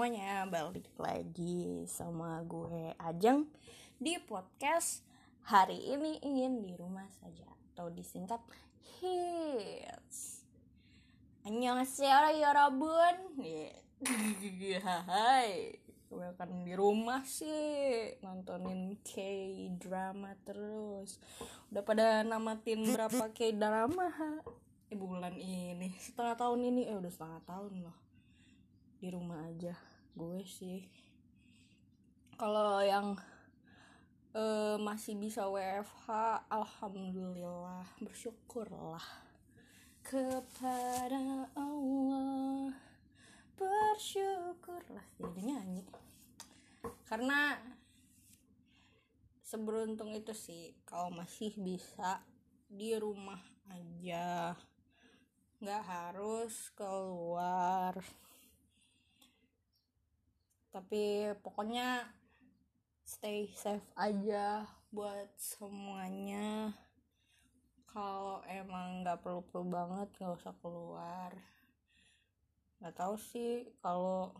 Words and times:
semuanya 0.00 0.48
balik 0.48 0.88
lagi 0.96 1.84
sama 1.84 2.40
gue 2.48 2.96
Ajeng 2.96 3.44
di 4.00 4.16
podcast 4.16 5.04
hari 5.44 5.76
ini 5.76 6.16
ingin 6.24 6.64
di 6.64 6.72
rumah 6.72 7.04
saja 7.20 7.44
atau 7.68 7.92
disingkat 7.92 8.40
hits. 8.96 10.40
Annyeonghaseyo 11.44 12.32
yorobun 12.32 13.44
Hai 15.12 15.76
gue 16.08 16.24
akan 16.32 16.64
di 16.64 16.72
rumah 16.72 17.20
sih. 17.28 18.16
Nontonin 18.24 18.96
K-drama 19.04 20.32
terus. 20.48 21.20
Udah 21.68 21.84
pada 21.84 22.24
namatin 22.24 22.88
berapa 22.88 23.36
K-drama 23.36 24.08
eh 24.88 24.96
bulan 24.96 25.36
ini 25.36 25.92
setengah 26.00 26.40
tahun 26.40 26.72
ini. 26.72 26.88
Eh 26.88 26.96
udah 26.96 27.12
setengah 27.12 27.44
tahun 27.44 27.84
loh. 27.84 27.98
Di 28.96 29.12
rumah 29.12 29.44
aja 29.44 29.89
gue 30.20 30.44
sih. 30.44 30.84
Kalau 32.36 32.84
yang 32.84 33.16
uh, 34.36 34.76
masih 34.76 35.16
bisa 35.16 35.48
WFH 35.48 36.08
alhamdulillah 36.52 37.88
bersyukurlah. 38.04 39.00
Kepada 40.04 41.48
Allah 41.56 42.76
bersyukurlah. 43.56 45.08
Jadi 45.16 45.40
nyanyi. 45.40 45.84
Karena 47.08 47.56
seberuntung 49.40 50.12
itu 50.12 50.36
sih 50.36 50.76
kalau 50.84 51.08
masih 51.16 51.56
bisa 51.56 52.20
di 52.68 52.92
rumah 53.00 53.40
aja. 53.72 54.52
Nggak 55.64 55.84
harus 55.88 56.72
keluar 56.76 57.96
tapi 60.70 61.34
pokoknya 61.42 62.06
stay 63.02 63.50
safe 63.58 63.86
aja 63.98 64.62
buat 64.94 65.34
semuanya. 65.34 66.70
Kalau 67.90 68.38
emang 68.46 69.02
nggak 69.02 69.18
perlu 69.18 69.42
perlu 69.42 69.66
banget 69.66 70.08
nggak 70.22 70.38
usah 70.38 70.54
keluar. 70.62 71.34
Nggak 72.78 72.94
tahu 72.94 73.14
sih 73.18 73.66
kalau 73.82 74.30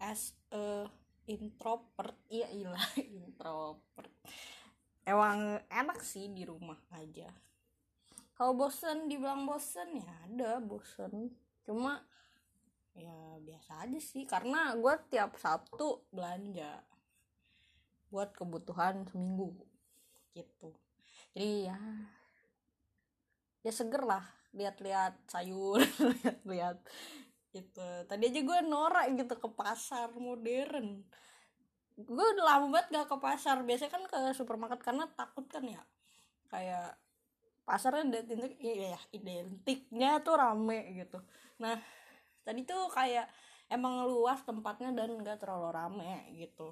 as 0.00 0.32
a 0.48 0.88
introvert 1.28 2.16
iya 2.32 2.48
ilah 2.56 2.88
introvert. 3.20 4.12
Emang 5.04 5.60
enak 5.68 6.00
sih 6.00 6.32
di 6.32 6.48
rumah 6.48 6.80
aja. 6.96 7.28
Kalau 8.36 8.56
bosen 8.56 9.08
dibilang 9.08 9.44
bosen 9.44 10.00
ya 10.00 10.12
ada 10.24 10.60
bosen. 10.64 11.32
Cuma 11.60 12.00
ya 12.96 13.38
biasa 13.44 13.86
aja 13.86 14.00
sih. 14.00 14.24
Karena 14.24 14.72
gue 14.74 14.94
tiap 15.12 15.36
Sabtu 15.36 16.08
belanja 16.10 16.80
buat 18.10 18.32
kebutuhan 18.32 19.04
seminggu 19.06 19.52
gitu. 20.32 20.72
Jadi 21.36 21.68
ya 21.68 21.78
ya 23.66 23.72
seger 23.74 24.02
lah 24.06 24.24
lihat-lihat 24.56 25.26
sayur 25.28 25.82
lihat-lihat 26.22 26.78
gitu. 27.52 27.88
Tadi 28.08 28.24
aja 28.24 28.40
gue 28.40 28.58
norak 28.64 29.06
gitu 29.16 29.34
ke 29.36 29.48
pasar 29.52 30.12
modern. 30.16 31.04
Gue 31.96 32.26
udah 32.36 32.44
lama 32.44 32.66
banget 32.72 32.86
gak 32.92 33.08
ke 33.08 33.16
pasar. 33.20 33.60
Biasanya 33.64 33.92
kan 33.92 34.02
ke 34.08 34.18
supermarket 34.36 34.80
karena 34.80 35.08
takut 35.12 35.44
kan 35.48 35.64
ya. 35.64 35.82
Kayak 36.48 36.96
pasarnya 37.66 38.22
identik 38.22 38.54
iya 38.62 38.94
ya 38.94 39.00
identiknya 39.10 40.10
tuh 40.22 40.38
rame 40.38 40.94
gitu. 40.94 41.18
Nah 41.58 41.74
tadi 42.46 42.62
tuh 42.62 42.86
kayak 42.94 43.26
emang 43.66 44.06
luas 44.06 44.38
tempatnya 44.46 44.94
dan 44.94 45.18
gak 45.26 45.42
terlalu 45.42 45.74
rame 45.74 46.14
gitu. 46.38 46.70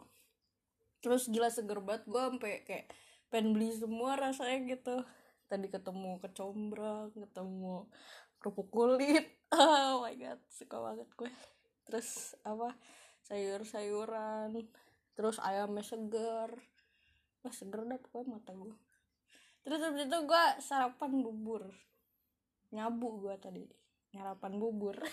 Terus 1.02 1.26
gila 1.26 1.50
seger 1.50 1.82
banget 1.82 2.06
gue 2.06 2.22
sampai 2.22 2.62
kayak 2.62 2.86
pengen 3.28 3.58
beli 3.58 3.74
semua 3.74 4.14
rasanya 4.14 4.62
gitu. 4.70 5.02
Tadi 5.50 5.66
ketemu 5.66 6.22
kecombra 6.22 7.10
ketemu 7.10 7.90
kerupuk 8.38 8.68
kulit. 8.70 9.26
Oh 9.54 10.02
my 10.02 10.18
god 10.18 10.42
suka 10.50 10.82
banget 10.82 11.06
gue. 11.14 11.30
Terus 11.86 12.34
apa? 12.42 12.74
Sayur-sayuran 13.26 14.50
terus 15.14 15.38
ayamnya 15.42 15.82
seger. 15.86 16.50
Wah 17.42 17.54
seger 17.54 17.86
dah 17.86 17.98
pokoknya 17.98 18.38
mata 18.38 18.50
gue 18.54 18.74
terus 19.64 19.80
habis 19.80 20.04
itu 20.04 20.18
gue 20.28 20.44
sarapan 20.60 21.10
bubur. 21.24 21.72
Nyabu 22.70 23.24
gue 23.24 23.34
tadi 23.40 23.64
nyarapan 24.14 24.52
bubur. 24.56 24.96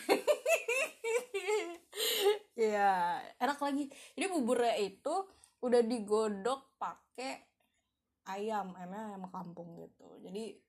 Ya 2.51 3.17
enak 3.41 3.57
lagi. 3.57 3.89
Jadi 4.13 4.25
buburnya 4.29 4.77
itu 4.77 5.15
udah 5.65 5.81
digodok 5.81 6.77
pakai 6.77 7.41
ayam 8.29 8.77
ayamnya 8.77 9.17
ayam 9.17 9.25
kampung 9.33 9.81
gitu. 9.81 10.05
Jadi 10.21 10.61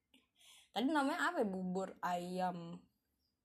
tadi 0.73 0.89
namanya 0.89 1.29
apa 1.29 1.45
ya? 1.45 1.49
Bubur 1.53 1.93
ayam 2.01 2.81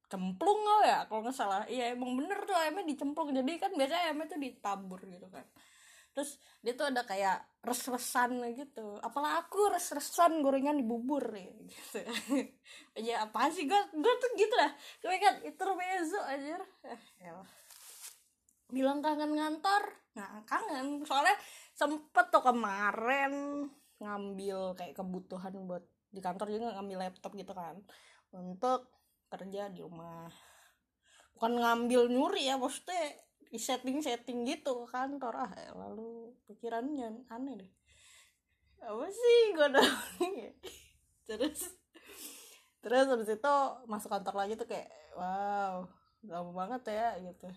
cemplung 0.07 0.61
apa 0.79 0.85
ya? 0.87 0.99
Kalau 1.11 1.21
nggak 1.27 1.35
salah. 1.35 1.67
Iya 1.67 1.91
emang 1.91 2.15
bener 2.15 2.39
tuh 2.47 2.55
ayamnya 2.55 2.87
dicemplung. 2.87 3.35
Jadi 3.35 3.51
kan 3.59 3.75
biasanya 3.75 4.01
ayamnya 4.07 4.31
tuh 4.31 4.39
ditabur 4.39 5.01
gitu 5.03 5.27
kan 5.27 5.43
terus 6.17 6.41
dia 6.65 6.73
tuh 6.73 6.89
ada 6.89 7.05
kayak 7.05 7.61
res-resan 7.61 8.41
gitu. 8.57 8.97
Apalah 9.05 9.45
aku 9.45 9.69
res-resan 9.69 10.41
gorengan 10.41 10.73
di 10.73 10.81
bubur 10.81 11.21
ya 11.29 11.45
gitu. 11.69 12.01
Ya 13.05 13.29
apa 13.29 13.53
sih? 13.53 13.69
Gue 13.69 13.77
gue 13.93 14.13
tuh 14.17 14.31
gitu 14.33 14.55
lah. 14.57 14.73
Gue 14.97 15.21
kan 15.21 15.37
itu 15.45 15.61
bezo 15.61 16.17
aja 16.25 16.57
ya 17.21 17.37
bilang 18.73 18.99
kangen 19.05 19.37
ngantor. 19.37 19.93
Nah 20.17 20.41
kangen. 20.49 21.05
Soalnya 21.05 21.37
sempet 21.77 22.33
tuh 22.33 22.41
kemarin 22.41 23.67
ngambil 24.01 24.73
kayak 24.73 24.97
kebutuhan 24.97 25.53
buat 25.69 25.85
di 26.09 26.17
kantor 26.17 26.49
juga 26.49 26.81
ngambil 26.81 26.97
laptop 26.97 27.37
gitu 27.37 27.53
kan. 27.53 27.77
Untuk 28.33 28.89
kerja 29.29 29.69
di 29.69 29.85
rumah. 29.85 30.33
Bukan 31.37 31.61
ngambil 31.61 32.09
nyuri 32.09 32.49
ya 32.49 32.57
maksudnya 32.57 33.13
setting 33.55 34.03
setting 34.03 34.43
gitu 34.43 34.83
ke 34.83 34.85
kantor. 34.91 35.47
Ah 35.47 35.51
lalu 35.71 36.35
pikirannya 36.51 37.23
aneh 37.31 37.55
deh. 37.63 37.71
Apa 38.83 39.07
sih 39.09 39.39
gue 39.55 39.67
dong 39.73 39.97
terus 41.27 41.75
terus 42.79 43.05
habis 43.11 43.27
itu 43.27 43.55
masuk 43.91 44.07
kantor 44.07 44.35
lagi 44.47 44.55
tuh 44.55 44.63
kayak 44.63 44.87
wow 45.15 45.83
lama 46.27 46.51
banget 46.51 46.95
ya 46.95 47.09
gitu. 47.23 47.47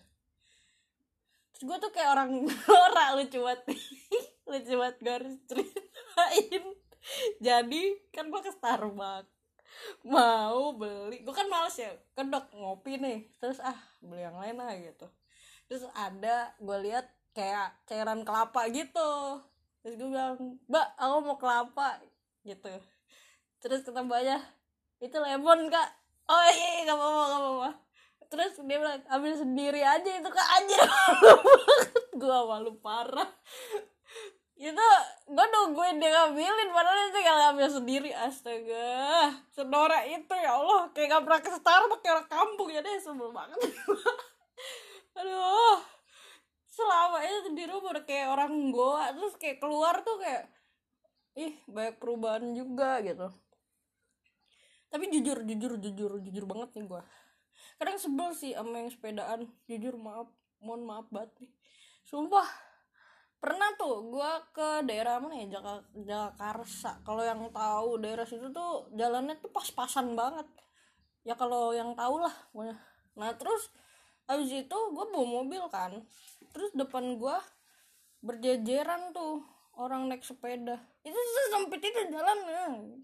Terus 1.55 1.62
gue 1.67 1.77
tuh 1.83 1.91
kayak 1.95 2.11
orang 2.15 2.31
norak 2.47 3.09
lucu 3.19 3.39
banget. 3.43 3.62
Lucu 4.51 4.75
banget 4.75 4.97
gue 4.99 5.15
harus 5.15 5.34
ceritain. 5.47 6.65
Jadi 7.39 7.83
kan 8.11 8.31
gue 8.31 8.41
ke 8.43 8.53
Starbucks. 8.55 9.31
Mau 10.07 10.75
beli 10.75 11.22
gue 11.22 11.34
kan 11.34 11.47
males 11.47 11.78
ya. 11.78 11.95
Kedok 12.15 12.51
ngopi 12.55 12.99
nih. 12.99 13.31
Terus 13.39 13.59
ah 13.62 13.78
beli 14.03 14.22
yang 14.22 14.39
lain 14.39 14.59
lah 14.59 14.75
gitu 14.78 15.07
terus 15.71 15.87
ada 15.95 16.51
gue 16.59 16.79
lihat 16.83 17.07
kayak 17.31 17.79
cairan 17.87 18.27
kelapa 18.27 18.67
gitu. 18.75 19.39
Terus 19.87 19.95
gue 19.95 20.09
bilang 20.11 20.59
mbak 20.67 20.99
aku 20.99 21.17
mau 21.23 21.39
kelapa 21.39 22.03
gitu. 22.43 22.75
Terus 23.63 23.87
kata 23.87 24.03
mbaknya 24.03 24.43
itu 24.99 25.15
lemon 25.15 25.71
kak. 25.71 25.89
Oh 26.27 26.43
iya, 26.51 26.83
iya 26.83 26.91
gak 26.91 26.99
apa-apa 26.99 27.23
gak 27.23 27.39
apa-apa. 27.39 27.71
Terus 28.35 28.53
dia 28.67 28.77
bilang 28.83 28.99
ambil 29.15 29.35
sendiri 29.39 29.83
aja 29.87 30.11
itu 30.11 30.27
kak. 30.27 30.49
Aja 30.59 30.83
gue 32.21 32.39
malu 32.51 32.75
parah. 32.83 33.31
Itu 34.59 34.87
gue 35.31 35.47
nungguin 35.55 36.03
dia 36.03 36.11
ngambilin 36.11 36.69
padahal 36.75 37.15
itu 37.15 37.19
gak 37.23 37.39
ngambil 37.47 37.69
sendiri. 37.71 38.11
Astaga. 38.11 39.39
Senora 39.55 40.03
itu 40.03 40.34
ya 40.34 40.51
Allah. 40.51 40.91
Kayak 40.91 41.15
gak 41.15 41.23
pernah 41.31 41.41
ke 41.47 41.51
Starbucks 41.55 42.03
kayak 42.03 42.27
kampung. 42.27 42.75
Ya 42.75 42.83
deh 42.83 42.99
sebel 42.99 43.31
banget 43.31 43.63
aduh 45.21 45.78
selama 46.71 47.21
itu 47.22 47.53
di 47.53 47.65
rumah 47.69 47.93
udah 47.93 48.05
kayak 48.09 48.28
orang 48.33 48.53
goa 48.72 49.13
terus 49.13 49.34
kayak 49.37 49.61
keluar 49.61 50.01
tuh 50.01 50.17
kayak 50.17 50.49
ih 51.37 51.55
banyak 51.69 52.01
perubahan 52.01 52.45
juga 52.57 52.99
gitu. 53.05 53.28
Tapi 54.91 55.05
jujur 55.13 55.47
jujur 55.47 55.72
jujur 55.78 56.13
jujur 56.19 56.45
banget 56.49 56.75
nih 56.75 56.84
gue 56.91 57.03
kadang 57.81 57.97
sebel 57.97 58.31
sih 58.37 58.53
sama 58.53 58.84
yang 58.84 58.93
sepedaan. 58.93 59.49
Jujur 59.65 59.97
maaf. 59.97 60.28
Mohon 60.61 60.83
maaf 60.84 61.07
banget 61.09 61.33
nih. 61.41 61.51
Sumpah. 62.05 62.45
Pernah 63.41 63.73
tuh 63.81 64.05
gue 64.13 64.31
ke 64.53 64.84
daerah 64.84 65.16
mana 65.16 65.41
ya? 65.41 65.57
Jaka, 65.57 65.75
Jakarta 65.97 67.01
kalau 67.09 67.25
yang 67.25 67.41
tahu 67.49 67.97
daerah 68.05 68.28
situ 68.28 68.53
tuh 68.53 68.93
jalannya 68.93 69.41
tuh 69.41 69.49
pas-pasan 69.49 70.13
banget. 70.13 70.45
Ya 71.25 71.33
kalau 71.41 71.73
yang 71.73 71.97
tahu 71.97 72.21
lah 72.21 72.34
pokoknya. 72.53 72.77
Nah 73.16 73.33
terus 73.41 73.73
habis 74.30 74.54
itu 74.54 74.78
gue 74.94 75.04
bawa 75.10 75.27
mobil 75.42 75.66
kan. 75.74 75.98
Terus 76.54 76.71
depan 76.78 77.18
gue 77.18 77.36
berjejeran 78.22 79.10
tuh 79.10 79.42
orang 79.74 80.06
naik 80.06 80.22
sepeda. 80.22 80.78
Itu 81.03 81.18
tuh 81.18 81.47
sempit 81.50 81.82
itu 81.82 82.00
jalannya. 82.15 82.94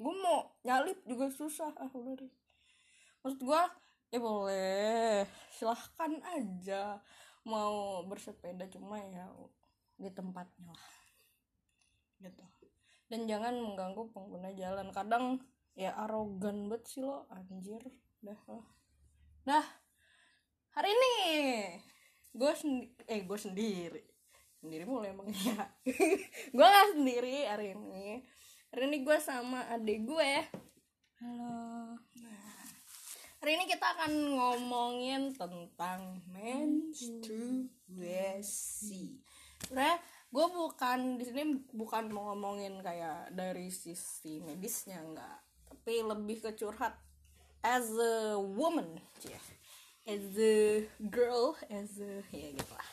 Gue 0.00 0.14
mau 0.16 0.56
nyalip 0.64 0.96
juga 1.04 1.28
susah. 1.28 1.76
Ah 1.76 1.92
maksud 3.20 3.40
gue 3.44 3.62
ya 4.08 4.18
boleh. 4.18 5.28
Silahkan 5.52 6.12
aja. 6.24 7.04
Mau 7.44 8.00
bersepeda 8.08 8.64
cuma 8.72 8.96
ya 8.96 9.28
di 10.00 10.08
tempatnya 10.08 10.72
lah. 10.72 10.92
Gitu. 12.24 12.44
Dan 13.12 13.28
jangan 13.28 13.60
mengganggu 13.60 14.08
pengguna 14.16 14.56
jalan. 14.56 14.88
Kadang 14.88 15.44
ya 15.76 15.92
arogan 16.00 16.72
banget 16.72 16.88
sih 16.88 17.04
lo 17.04 17.28
anjir. 17.28 17.84
Dah 18.24 18.40
lah 18.48 18.80
dah 19.40 19.66
hari 20.74 20.90
ini. 20.90 21.16
Gue 22.34 22.52
sendi 22.54 22.86
eh 23.08 23.22
gue 23.26 23.38
sendiri. 23.38 24.02
Sendiri 24.60 24.84
mulai 24.84 25.16
emang 25.16 25.32
ya. 25.32 25.72
Gue 26.56 26.66
gak 26.68 26.92
sendiri 26.92 27.48
hari 27.48 27.72
ini. 27.72 28.20
Hari 28.70 28.92
ini 28.92 29.00
gue 29.02 29.16
sama 29.18 29.64
adik 29.72 30.04
gue 30.04 30.32
halo. 31.24 31.96
Nah 31.96 32.40
hari 33.40 33.56
ini 33.56 33.64
kita 33.64 33.96
akan 33.96 34.36
ngomongin 34.36 35.32
tentang 35.32 36.20
menstruasi 36.28 37.72
sebenarnya 39.64 39.96
gue 40.28 40.46
bukan 40.52 41.16
di 41.16 41.24
sini 41.24 41.56
bukan 41.72 42.12
mau 42.12 42.36
ngomongin 42.36 42.84
kayak 42.84 43.32
dari 43.32 43.72
sisi 43.72 44.44
medisnya 44.44 45.00
enggak 45.00 45.40
tapi 45.72 46.04
lebih 46.04 46.44
ke 46.44 46.52
curhat 46.52 47.00
as 47.64 47.88
a 47.96 48.36
woman 48.36 49.00
yeah. 49.24 49.40
As 50.10 50.34
a 50.34 50.90
girl 50.98 51.54
as 51.70 52.02
a 52.02 52.18
ya 52.34 52.50
gitu 52.50 52.74
lah 52.74 52.90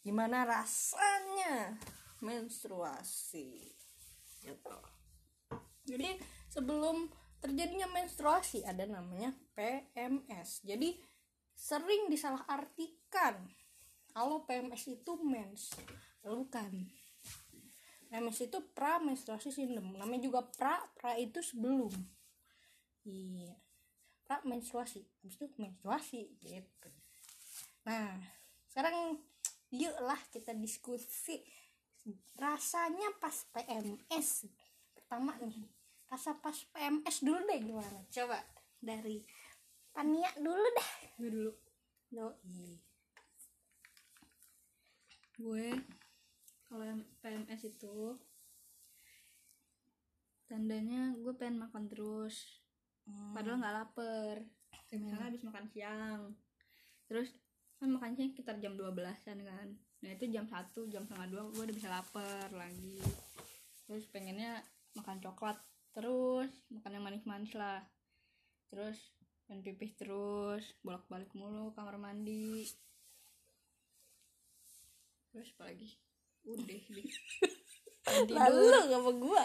gimana 0.00 0.48
rasanya 0.48 1.76
menstruasi? 2.24 3.68
Gitu. 4.40 4.76
Jadi 5.84 6.16
sebelum 6.48 7.10
terjadinya 7.42 7.88
menstruasi 7.90 8.64
ada 8.64 8.86
namanya 8.86 9.34
PMS 9.56 10.62
jadi 10.62 10.94
sering 11.56 12.08
disalahartikan 12.08 13.44
kalau 14.14 14.44
PMS 14.46 14.88
itu 14.88 15.12
mens 15.20 15.74
bukan 16.24 16.86
PMS 18.08 18.46
itu 18.46 18.58
pra 18.74 18.98
menstruasi 18.98 19.54
sindrom. 19.54 19.94
Namanya 19.94 20.22
juga 20.26 20.42
pra 20.42 20.82
pra 20.98 21.14
itu 21.18 21.38
sebelum. 21.44 21.92
Iya 23.06 23.69
pra 24.30 24.38
menstruasi. 24.46 25.02
Habis 25.02 25.42
itu 25.42 25.46
menstruasi 25.58 26.38
gitu. 26.38 26.88
Nah 27.82 28.14
sekarang 28.70 29.18
yuklah 29.74 30.22
kita 30.30 30.54
diskusi 30.54 31.42
rasanya 32.38 33.10
pas 33.18 33.34
PMS 33.50 34.46
pertama 34.94 35.34
nih 35.42 35.66
rasa 36.06 36.38
pas 36.38 36.54
PMS 36.54 37.26
dulu 37.26 37.42
deh 37.42 37.58
gimana? 37.58 38.06
Coba 38.06 38.38
dari 38.78 39.18
Pania 39.90 40.30
dulu 40.38 40.62
dah. 40.78 40.90
Gue 41.18 41.30
dulu. 41.34 41.52
Doi. 42.10 42.78
gue 45.40 45.72
kalau 46.68 46.84
yang 46.84 47.02
PMS 47.24 47.64
itu 47.64 48.14
tandanya 50.46 51.16
gue 51.18 51.32
pengen 51.32 51.64
makan 51.64 51.88
terus 51.88 52.60
Hmm. 53.10 53.34
padahal 53.34 53.58
nggak 53.58 53.76
lapar. 53.76 54.36
Misalnya 54.94 55.26
habis 55.26 55.42
makan 55.42 55.66
siang. 55.70 56.20
Terus 57.10 57.34
kan 57.82 57.90
makan 57.90 58.14
siang 58.14 58.30
sekitar 58.30 58.56
jam 58.62 58.78
12an 58.78 59.38
kan. 59.42 59.68
Nah 60.00 60.10
itu 60.14 60.24
jam 60.30 60.46
1 60.46 60.92
jam 60.92 61.02
setengah 61.04 61.28
dua 61.28 61.42
gue 61.50 61.62
udah 61.66 61.76
bisa 61.76 61.90
lapar 61.90 62.48
lagi. 62.54 63.02
Terus 63.86 64.06
pengennya 64.08 64.62
makan 64.94 65.18
coklat 65.18 65.58
terus 65.90 66.50
makan 66.70 66.94
yang 66.94 67.04
manis-manis 67.04 67.52
lah. 67.58 67.82
Terus 68.70 68.98
pengen 69.50 69.66
pipis 69.66 69.98
terus 69.98 70.62
bolak-balik 70.86 71.34
mulu 71.34 71.74
kamar 71.74 71.98
mandi. 71.98 72.70
Terus 75.34 75.50
apa 75.58 75.74
lagi 75.74 75.90
udah 76.46 76.64
deh 76.64 76.82
Tidur. 78.10 78.34
lalu 78.36 78.64
sama 78.90 79.10
gua. 79.14 79.44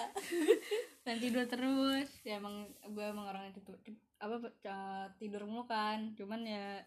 Dan 1.05 1.15
tidur 1.21 1.45
terus. 1.45 2.09
Ya 2.25 2.41
emang 2.41 2.65
gue 2.81 3.05
emang 3.05 3.29
orang 3.29 3.53
itu 3.53 3.61
tuh 3.61 3.77
apa 4.17 4.41
tidur 5.21 5.45
mulu 5.45 5.69
kan. 5.69 6.17
Cuman 6.17 6.41
ya 6.41 6.81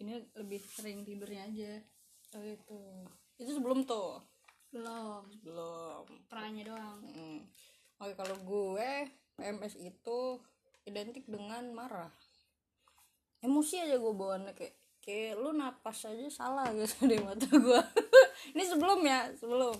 ini 0.00 0.24
lebih 0.34 0.58
sering 0.58 1.04
tidurnya 1.04 1.44
aja. 1.46 1.72
Oh 2.32 2.44
itu 2.44 2.80
itu 3.36 3.50
sebelum 3.52 3.84
tuh? 3.84 4.24
Belum. 4.72 5.28
Belum. 5.44 6.04
Peranya 6.32 6.72
doang. 6.72 7.00
Hmm. 7.12 7.44
Oke 8.00 8.16
kalau 8.16 8.36
gue 8.40 8.90
PMS 9.36 9.76
itu 9.78 10.18
identik 10.88 11.28
dengan 11.28 11.68
marah. 11.76 12.10
Emosi 13.42 13.82
aja 13.82 13.98
gue 13.98 14.12
bawaannya 14.14 14.54
kayak 14.54 14.74
kayak 15.02 15.34
lu 15.34 15.50
napas 15.50 16.06
aja 16.06 16.26
salah 16.30 16.70
gitu 16.72 17.10
di 17.10 17.18
mata 17.18 17.46
gue. 17.46 17.82
Ini 18.54 18.64
sebelum 18.64 19.02
ya 19.02 19.28
sebelum. 19.34 19.76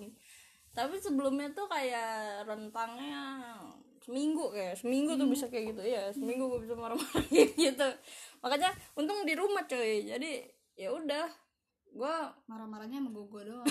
Tapi 0.73 0.97
sebelumnya 0.97 1.53
tuh 1.53 1.69
kayak 1.69 2.45
rentangnya 2.49 3.57
seminggu 4.03 4.51
kayak 4.51 4.75
seminggu 4.81 5.15
tuh 5.15 5.29
bisa 5.29 5.47
kayak 5.53 5.77
gitu. 5.77 5.83
Ya 5.85 6.09
seminggu 6.13 6.49
gue 6.49 6.61
bisa 6.65 6.75
marah-marah 6.75 7.25
gitu. 7.69 7.89
Makanya 8.41 8.71
untung 8.97 9.23
di 9.29 9.35
rumah 9.37 9.65
coy. 9.69 10.09
Jadi 10.09 10.43
ya 10.75 10.91
udah 10.93 11.29
gue 11.93 12.15
marah-marahnya 12.49 13.05
sama 13.05 13.11
gue 13.13 13.27
gue 13.29 13.43
doang. 13.53 13.69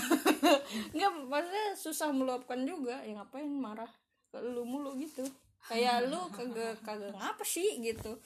Nggak 0.95 1.12
maksudnya 1.25 1.68
susah 1.75 2.09
meluapkan 2.13 2.62
juga. 2.63 3.01
Ya 3.01 3.18
ngapain 3.18 3.50
marah 3.50 3.89
ke 4.30 4.38
lu 4.39 4.63
mulu 4.63 4.94
gitu? 5.01 5.25
Kayak 5.65 6.09
lu 6.09 6.21
kagak 6.33 6.81
kagak 6.81 7.13
ngapa 7.18 7.45
sih 7.45 7.81
gitu 7.81 8.18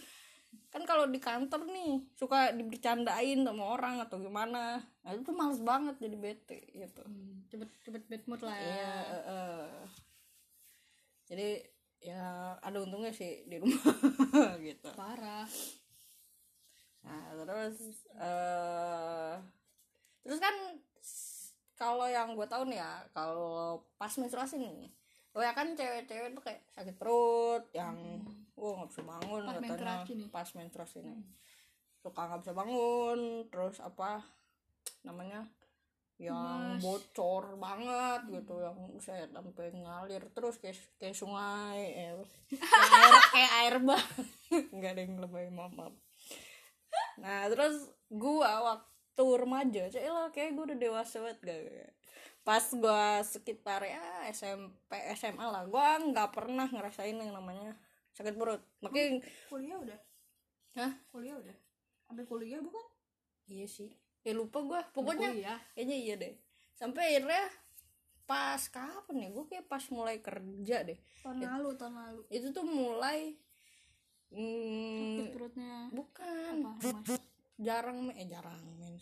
kan 0.70 0.84
kalau 0.84 1.06
di 1.10 1.20
kantor 1.22 1.68
nih 1.70 2.04
suka 2.16 2.52
dibercandain 2.54 3.46
sama 3.46 3.64
orang 3.64 4.02
atau 4.04 4.18
gimana. 4.20 4.80
Nah, 4.82 5.10
itu 5.14 5.22
tuh 5.26 5.36
males 5.36 5.62
banget 5.62 5.96
jadi 6.02 6.18
bete 6.18 6.60
gitu. 6.74 7.04
Cepet 7.52 7.70
cepet 7.86 8.04
bad 8.10 8.24
mood 8.28 8.42
lah. 8.44 8.58
Ya 8.58 8.94
eh, 9.06 9.24
eh. 9.30 9.68
jadi 11.26 11.50
ya 12.06 12.54
ada 12.62 12.78
untungnya 12.84 13.10
sih 13.16 13.46
di 13.50 13.58
rumah 13.58 13.82
gitu. 14.68 14.90
Parah. 14.94 15.48
Nah, 17.06 17.22
terus 17.46 17.78
eh 18.18 19.36
terus 20.26 20.42
kan 20.42 20.56
kalau 21.76 22.08
yang 22.08 22.34
gue 22.34 22.48
tahu 22.48 22.64
nih 22.72 22.80
ya, 22.80 23.04
kalau 23.12 23.84
pas 24.00 24.12
menstruasi 24.16 24.56
nih, 24.58 24.88
lo 25.36 25.44
ya 25.44 25.52
kan 25.52 25.76
cewek-cewek 25.76 26.32
tuh 26.32 26.44
kayak 26.44 26.64
sakit 26.72 26.96
perut, 26.96 27.68
yang 27.76 28.24
gue 28.56 28.70
nggak 28.72 28.90
bisa 28.90 29.04
bangun 29.04 29.42
Pas 29.44 29.54
katanya 29.60 29.96
nih. 30.08 30.28
pas 30.32 30.48
menstruasi 30.56 30.98
nih, 31.04 31.20
suka 32.00 32.22
nggak 32.26 32.40
bisa 32.42 32.54
bangun, 32.56 33.20
terus 33.52 33.78
apa 33.84 34.24
namanya 35.04 35.44
yang 36.16 36.80
Lemas. 36.80 36.80
bocor 36.80 37.60
banget 37.60 38.22
gitu 38.32 38.64
yang 38.64 38.78
saya 39.04 39.28
sampai 39.36 39.68
ngalir 39.76 40.24
terus 40.32 40.56
kayak 40.64 40.80
kayak 40.96 41.12
sungai 41.12 41.92
eh, 41.92 42.16
air 42.96 43.14
kayak 43.36 43.52
air 43.60 43.76
bah 43.84 44.00
nggak 44.80 44.92
ada 44.96 45.02
yang 45.04 45.20
lebay 45.20 45.52
maaf 45.52 45.76
maaf. 45.76 45.92
nah 47.20 47.52
terus 47.52 47.92
gua 48.08 48.64
waktu 48.64 49.26
remaja 49.28 49.92
cek 49.92 50.08
lah 50.08 50.32
kayak 50.32 50.56
gua 50.56 50.72
udah 50.72 50.80
dewasa 50.80 51.20
banget 51.20 51.40
gak 51.44 51.92
pas 52.48 52.64
gua 52.80 53.20
sekitar 53.20 53.84
ya 53.84 54.32
SMP 54.32 54.96
SMA 55.20 55.44
lah 55.44 55.68
gua 55.68 56.00
nggak 56.00 56.32
pernah 56.32 56.72
ngerasain 56.72 57.20
yang 57.20 57.36
namanya 57.36 57.76
sakit 58.16 58.34
perut. 58.40 58.64
Makanya 58.80 59.20
kuliah 59.52 59.78
udah? 59.78 60.00
Hah? 60.80 60.92
kuliah 61.12 61.36
udah? 61.36 61.56
Sampai 62.08 62.24
kuliah 62.24 62.64
bukan? 62.64 62.86
Iya 63.52 63.68
sih. 63.68 63.92
Ya 64.24 64.32
lupa 64.34 64.64
gua. 64.64 64.82
Pokoknya 64.96 65.30
kuliah? 65.36 65.60
kayaknya 65.76 65.98
iya 66.00 66.16
deh. 66.16 66.34
Sampai 66.76 67.12
akhirnya 67.12 67.44
pas 68.26 68.62
kapan 68.72 69.28
ya? 69.28 69.30
Gue 69.30 69.46
kayak 69.52 69.68
pas 69.68 69.84
mulai 69.92 70.24
kerja 70.24 70.88
deh. 70.88 70.98
Tahun 71.22 71.38
lalu 71.44 71.70
tahun 71.78 71.96
lalu. 71.96 72.22
itu 72.32 72.48
tuh 72.50 72.66
mulai 72.66 73.38
sakit 74.36 75.30
hmm, 75.30 75.32
perutnya. 75.32 75.76
bukan. 75.94 76.56
Apa 76.76 77.16
jarang 77.56 78.12
eh 78.16 78.28
jarang 78.28 78.60
men. 78.76 78.96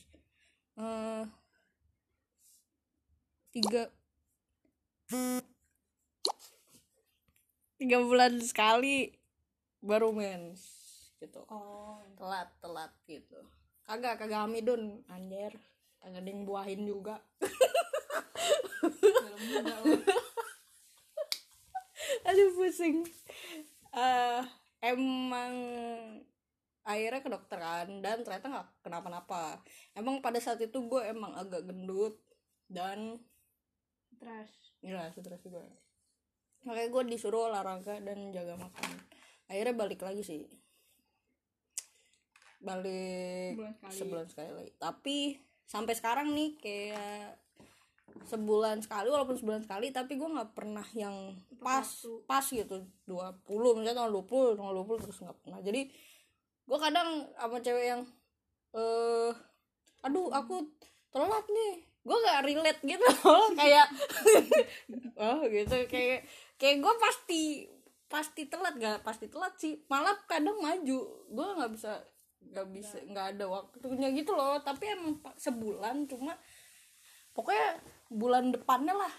Eh, 0.73 1.25
tiga 3.53 3.89
tiga 7.83 7.99
bulan 7.99 8.39
sekali 8.39 9.11
baru 9.83 10.15
mens 10.15 10.63
gitu. 11.19 11.43
Oh. 11.51 11.99
Telat 12.15 12.47
telat 12.63 12.95
gitu. 13.03 13.35
Kagak 13.83 14.23
kagak 14.23 14.47
amidon 14.47 15.03
anjir. 15.11 15.51
Kagak 15.99 16.23
yang 16.23 16.47
buahin 16.47 16.87
juga. 16.87 17.19
Aduh 22.31 22.55
pusing. 22.55 23.03
Eh 23.91 24.41
emang 24.79 25.51
akhirnya 26.87 27.19
ke 27.19 27.27
dokter 27.27 27.59
kan 27.59 27.99
dan 27.99 28.23
ternyata 28.23 28.47
nggak 28.47 28.79
kenapa-napa. 28.79 29.59
Emang 29.91 30.23
pada 30.23 30.39
saat 30.39 30.63
itu 30.63 30.87
gue 30.87 31.03
emang 31.03 31.35
agak 31.35 31.67
gendut 31.67 32.15
dan 32.71 33.19
stres. 34.15 34.71
Ya 34.79 35.11
stres 35.11 35.43
juga 35.43 35.67
makanya 36.63 36.89
gue 36.91 37.03
disuruh 37.15 37.51
olahraga 37.51 37.99
dan 37.99 38.31
jaga 38.31 38.55
makan. 38.55 38.91
Akhirnya 39.51 39.75
balik 39.75 40.01
lagi 40.03 40.23
sih. 40.23 40.43
Balik 42.63 43.59
Sebulan 43.59 43.75
sekali. 43.75 43.95
sebulan 43.99 44.25
sekali. 44.31 44.65
Tapi 44.79 45.17
sampai 45.67 45.93
sekarang 45.95 46.27
nih 46.31 46.55
kayak 46.59 47.39
sebulan 48.29 48.79
sekali 48.79 49.09
walaupun 49.09 49.35
sebulan 49.35 49.65
sekali 49.65 49.89
tapi 49.89 50.15
gue 50.15 50.29
nggak 50.29 50.53
pernah 50.53 50.85
yang 50.95 51.35
pas 51.59 51.87
pas 52.23 52.45
gitu. 52.47 52.87
20 53.09 53.43
misalnya 53.79 54.05
tanggal 54.07 54.13
20 54.23 54.55
tanggal 54.59 54.75
20 54.85 55.03
terus 55.03 55.17
nggak 55.19 55.37
pernah. 55.43 55.59
Jadi 55.59 55.81
gue 56.63 56.77
kadang 56.79 57.27
sama 57.35 57.57
cewek 57.59 57.85
yang 57.91 58.01
eh 58.73 59.31
aduh 60.03 60.31
aku 60.31 60.63
telat 61.11 61.45
nih 61.47 61.92
gue 62.03 62.17
gak 62.27 62.43
relate 62.43 62.81
gitu 62.83 63.07
loh 63.23 63.47
kayak 63.59 63.87
oh 65.23 65.39
gitu 65.47 65.75
kayak 65.87 66.27
kayak 66.59 66.77
gue 66.83 66.93
pasti 66.99 67.41
pasti 68.11 68.45
telat 68.45 68.77
gak 68.77 69.01
pasti 69.01 69.25
telat 69.31 69.57
sih. 69.57 69.81
Malah 69.89 70.13
kadang 70.29 70.61
maju 70.61 70.99
gue 71.25 71.47
nggak 71.57 71.71
bisa 71.73 71.97
nggak 72.43 72.67
bisa 72.75 73.01
nggak 73.09 73.27
ada 73.33 73.45
waktunya 73.49 74.13
gitu 74.13 74.35
loh. 74.35 74.61
Tapi 74.61 74.83
emang 74.93 75.17
sebulan 75.39 76.05
cuma 76.05 76.37
pokoknya 77.33 77.81
bulan 78.13 78.53
depannya 78.53 78.93
lah. 78.93 79.13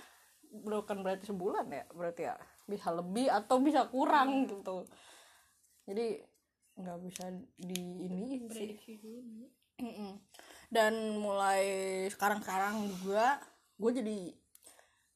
Bukan 0.55 1.03
berarti 1.03 1.35
sebulan 1.35 1.67
ya 1.67 1.85
berarti 1.91 2.23
ya 2.31 2.37
bisa 2.71 2.95
lebih 2.95 3.27
atau 3.33 3.59
bisa 3.59 3.91
kurang 3.91 4.47
gitu. 4.47 4.87
Jadi 5.91 6.23
nggak 6.79 6.99
bisa 7.03 7.25
di 7.59 7.81
ini 8.07 8.47
sih. 8.47 8.71
Dan 10.73 11.19
mulai 11.21 11.65
sekarang-sekarang 12.13 12.89
juga 12.89 13.41
gue 13.75 13.91
jadi 13.91 14.19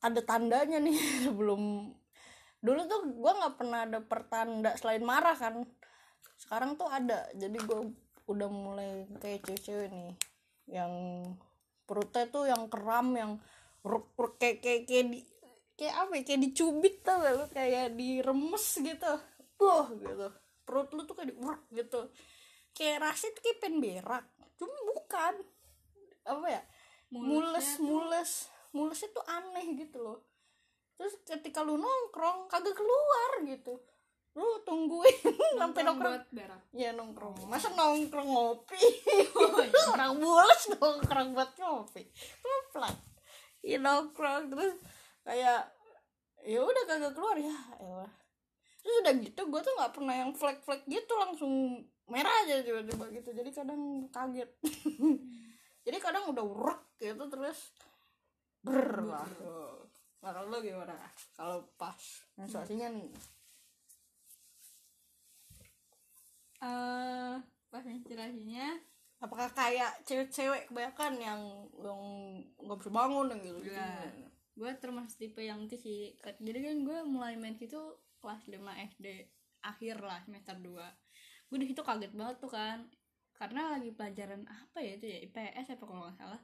ada 0.03 0.21
tandanya 0.23 0.79
nih 0.79 0.99
sebelum 1.27 1.93
dulu 2.59 2.81
tuh 2.91 3.01
gue 3.15 3.33
nggak 3.39 3.55
pernah 3.55 3.87
ada 3.87 3.99
pertanda 4.03 4.71
selain 4.75 5.05
marah 5.05 5.37
kan. 5.39 5.63
Sekarang 6.39 6.79
tuh 6.79 6.91
ada 6.91 7.27
jadi 7.35 7.59
gue 7.59 7.81
udah 8.29 8.49
mulai 8.51 9.09
kayak 9.19 9.47
cewek-cewek 9.47 9.89
nih 9.89 10.15
yang 10.69 10.93
perutnya 11.89 12.29
tuh 12.29 12.45
yang 12.45 12.69
keram 12.69 13.17
yang 13.17 13.33
ruk 13.81 14.13
ruk 14.21 14.37
kayak 14.37 14.61
kayak 14.61 14.85
kayak 14.85 15.07
di 15.09 15.21
kayak 15.79 15.95
apa 15.95 16.13
ya, 16.19 16.23
kayak 16.27 16.41
dicubit 16.51 16.95
tau 17.07 17.23
gak 17.23 17.35
lu? 17.39 17.45
Kayak 17.55 17.95
diremes 17.95 18.67
gitu. 18.83 19.13
Wah 19.63 19.87
gitu. 19.95 20.29
Perut 20.67 20.89
lu 20.93 21.03
tuh 21.07 21.15
kayak 21.15 21.31
di 21.31 21.37
urut 21.39 21.63
gitu. 21.71 22.01
Kayak 22.75 23.15
tuh 23.15 23.43
kayak 23.43 23.59
pengen 23.63 23.79
berak 23.79 24.27
cuma 24.59 24.77
bukan. 24.93 25.35
Apa 26.27 26.47
ya? 26.51 26.63
Mules 27.15 27.81
mules. 27.81 28.31
Mulesnya 28.75 29.09
tuh 29.17 29.25
aneh 29.25 29.65
gitu 29.79 30.03
loh. 30.05 30.19
Terus 30.99 31.15
ketika 31.25 31.63
lu 31.63 31.79
nongkrong 31.79 32.51
kagak 32.51 32.75
keluar 32.75 33.41
gitu. 33.47 33.79
Lu 34.37 34.61
tungguin 34.67 35.15
sampai 35.63 35.83
nongkrong. 35.87 36.15
ya 36.75 36.91
nongkrong. 36.93 37.49
Masa 37.49 37.73
nongkrong 37.73 38.29
ngopi? 38.29 38.83
Oh, 39.35 39.63
iya. 39.63 39.83
orang 39.95 40.19
mules 40.19 40.63
nongkrong 40.75 41.33
buat 41.33 41.55
ngopi. 41.57 42.03
Pelan 42.75 42.95
ya 43.63 43.79
nongkrong. 43.79 44.53
Terus 44.53 44.75
kayak 45.23 45.71
ya 46.45 46.59
udah 46.61 46.83
kagak 46.85 47.15
keluar. 47.15 47.39
Ya 47.39 47.57
elah. 47.79 48.13
Terus 48.83 48.95
udah 49.07 49.15
gitu 49.23 49.41
gue 49.49 49.61
tuh 49.63 49.75
nggak 49.79 49.93
pernah 49.95 50.15
yang 50.15 50.31
flek 50.35 50.61
flek 50.67 50.83
gitu 50.91 51.13
langsung 51.19 51.83
merah 52.09 52.35
aja 52.45 52.65
tiba-tiba 52.65 53.05
gitu. 53.13 53.31
Jadi 53.33 53.51
kadang 53.53 54.09
kaget. 54.09 54.51
Jadi 55.87 55.97
kadang 56.01 56.33
udah 56.33 56.45
urek 56.45 56.81
gitu 57.01 57.25
terus 57.33 57.73
ber 58.65 59.05
lah. 59.07 59.25
Nah 60.21 60.31
kalau 60.35 60.51
lo 60.51 60.59
gimana? 60.61 60.97
Kalau 61.39 61.65
pas 61.79 61.97
menstruasinya 62.35 62.91
nih 62.91 63.09
eh 66.59 67.35
pas 67.71 67.85
menstruasinya 67.87 68.67
apakah 69.23 69.47
kayak 69.55 70.03
cewek-cewek 70.03 70.67
kebanyakan 70.67 71.15
yang 71.23 71.41
yang 71.79 72.03
nggak 72.59 72.79
bisa 72.83 72.91
bangun 72.91 73.31
yang 73.31 73.41
gitu 73.47 73.59
Enggak. 73.71 74.11
gue 74.59 74.71
termasuk 74.83 75.17
tipe 75.23 75.39
yang 75.39 75.63
itu 75.63 75.79
sih. 75.79 76.19
Jadi 76.19 76.59
kan 76.59 76.77
gue 76.83 76.99
mulai 77.07 77.39
main 77.39 77.55
situ 77.55 77.79
kelas 78.19 78.43
5 78.51 78.59
SD 78.99 79.07
akhir 79.63 80.03
lah 80.03 80.19
semester 80.27 80.59
2 80.59 80.75
gue 81.49 81.59
di 81.59 81.67
situ 81.69 81.81
kaget 81.81 82.13
banget 82.13 82.37
tuh 82.41 82.53
kan. 82.53 82.85
Karena 83.35 83.79
lagi 83.79 83.91
pelajaran 83.95 84.43
apa 84.47 84.79
ya 84.83 84.99
itu 84.99 85.07
ya? 85.07 85.19
IPS 85.25 85.77
apa 85.79 85.85
kalau 85.85 86.03
nggak 86.07 86.19
salah. 86.19 86.41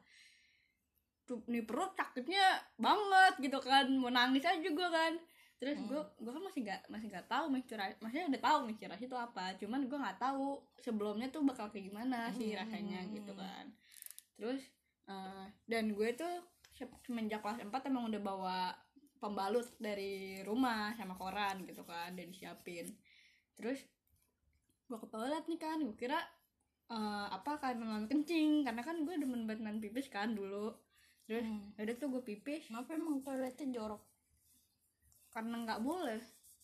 Tuh 1.25 1.41
nih 1.49 1.65
perut 1.65 1.93
sakitnya 1.97 2.47
banget 2.77 3.35
gitu 3.41 3.59
kan. 3.61 3.89
Mau 3.97 4.13
nangis 4.13 4.45
aja 4.45 4.61
juga 4.61 4.89
kan. 4.89 5.17
Terus 5.59 5.81
gue 5.89 6.01
gue 6.21 6.33
kan 6.35 6.43
masih 6.45 6.61
nggak 6.67 6.83
masih 6.93 7.07
nggak 7.09 7.29
tahu 7.31 7.45
menstruasi 7.49 7.97
maksudnya 8.03 8.27
udah 8.37 8.43
tahu 8.43 8.59
menstruasi 8.69 9.05
itu 9.09 9.17
apa. 9.17 9.45
Cuman 9.57 9.81
gue 9.89 9.99
nggak 9.99 10.19
tahu 10.21 10.61
sebelumnya 10.81 11.29
tuh 11.33 11.41
bakal 11.47 11.73
kayak 11.73 11.89
gimana 11.89 12.29
sih 12.37 12.53
rasanya 12.53 13.01
gitu 13.17 13.33
kan. 13.33 13.65
Terus 14.37 14.61
eh, 15.09 15.47
dan 15.65 15.85
gue 15.95 16.09
tuh 16.13 16.35
se- 16.75 17.01
semenjak 17.07 17.41
kelas 17.41 17.63
4 17.63 17.89
emang 17.89 18.11
udah 18.11 18.21
bawa 18.21 18.59
pembalut 19.23 19.65
dari 19.81 20.45
rumah 20.45 20.93
sama 21.01 21.17
koran 21.17 21.65
gitu 21.65 21.81
kan 21.87 22.13
dan 22.13 22.29
disiapin. 22.29 22.93
Terus 23.57 23.81
gue 24.95 25.01
ke 25.01 25.09
toilet 25.09 25.43
nih 25.45 25.59
kan 25.59 25.77
gue 25.77 25.97
kira 25.97 26.23
eh, 26.87 27.27
apa 27.29 27.59
kan 27.59 27.75
mengalami 27.75 28.07
kencing 28.07 28.63
karena 28.63 28.81
kan 28.81 29.03
gue 29.03 29.11
demen 29.13 29.43
banget 29.45 29.83
pipis 29.83 30.07
kan 30.07 30.31
dulu. 30.31 30.71
Terus 31.25 31.43
Hmm. 31.43 31.75
udah 31.75 31.97
tuh 31.97 32.09
gue 32.09 32.23
pipis. 32.23 32.69
Kenapa 32.69 32.95
emang 32.95 33.19
toiletnya 33.21 33.67
jorok? 33.73 33.99
Karena 35.29 35.65
nggak 35.65 35.81
boleh. 35.81 36.21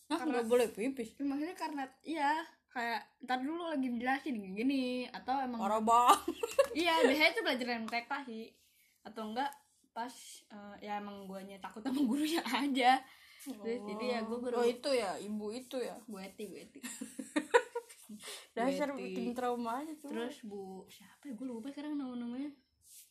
Hah, 0.07 0.15
Karena- 0.15 0.31
nggak 0.31 0.47
boleh 0.47 0.67
pipis? 0.69 1.09
Ya, 1.13 1.23
maksudnya 1.25 1.55
karena 1.55 1.83
iya 2.01 2.31
kayak 2.69 3.03
ntar 3.21 3.41
dulu 3.41 3.67
lagi 3.67 3.83
dijelasin 3.85 4.31
gini, 4.33 4.49
gini 4.55 4.81
atau 5.09 5.35
emang 5.37 5.59
parah 5.59 5.83
banget 5.83 6.19
iya 6.77 7.03
biasanya 7.03 7.31
tuh 7.33 7.43
pelajaran 7.43 7.83
TK 7.85 8.11
sih. 8.23 8.45
Atau 9.01 9.27
enggak 9.27 9.51
pas 9.91 10.13
eh, 10.47 10.75
ya 10.81 10.93
emang 10.97 11.25
guanya 11.25 11.59
takut 11.59 11.81
sama 11.81 11.99
gurunya 11.99 12.39
aja. 12.63 13.01
Terus 13.41 13.81
jadi 13.83 14.05
ya 14.07 14.19
gue 14.21 14.37
baru 14.37 14.55
oh 14.55 14.67
itu 14.69 14.89
ya 14.93 15.17
ibu 15.17 15.49
itu 15.49 15.75
ya? 15.75 15.97
Gue 16.05 16.21
eti 16.21 16.45
gue 16.45 16.61
eti 16.61 16.79
dasar 18.55 18.95
bikin 18.95 19.31
trauma 19.35 19.83
aja 19.83 19.93
tuh. 19.99 20.09
terus 20.11 20.41
bu 20.43 20.85
siapa 20.87 21.29
ya? 21.29 21.33
Gue 21.35 21.47
lupa 21.47 21.69
sekarang 21.71 21.95
nama 21.95 22.13
namanya. 22.15 22.51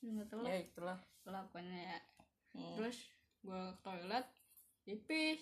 Nggak 0.00 0.26
tahu 0.28 0.40
lah. 0.44 0.50
Ya 0.50 0.58
itulah. 0.64 0.98
Pokoknya 1.24 1.78
ya. 1.78 1.98
Hmm. 2.50 2.74
terus 2.74 2.98
gue 3.46 3.62
ke 3.78 3.80
toilet 3.86 4.26
pipis 4.82 5.38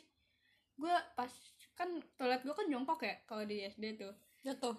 gue 0.79 0.97
pas 1.17 1.33
kan 1.75 1.89
toilet 2.21 2.43
gue 2.45 2.55
kan 2.55 2.67
jongkok 2.69 3.01
ya 3.03 3.15
kalau 3.27 3.43
di 3.49 3.65
SD 3.65 3.99
tuh. 3.99 4.15
Jatuh. 4.45 4.77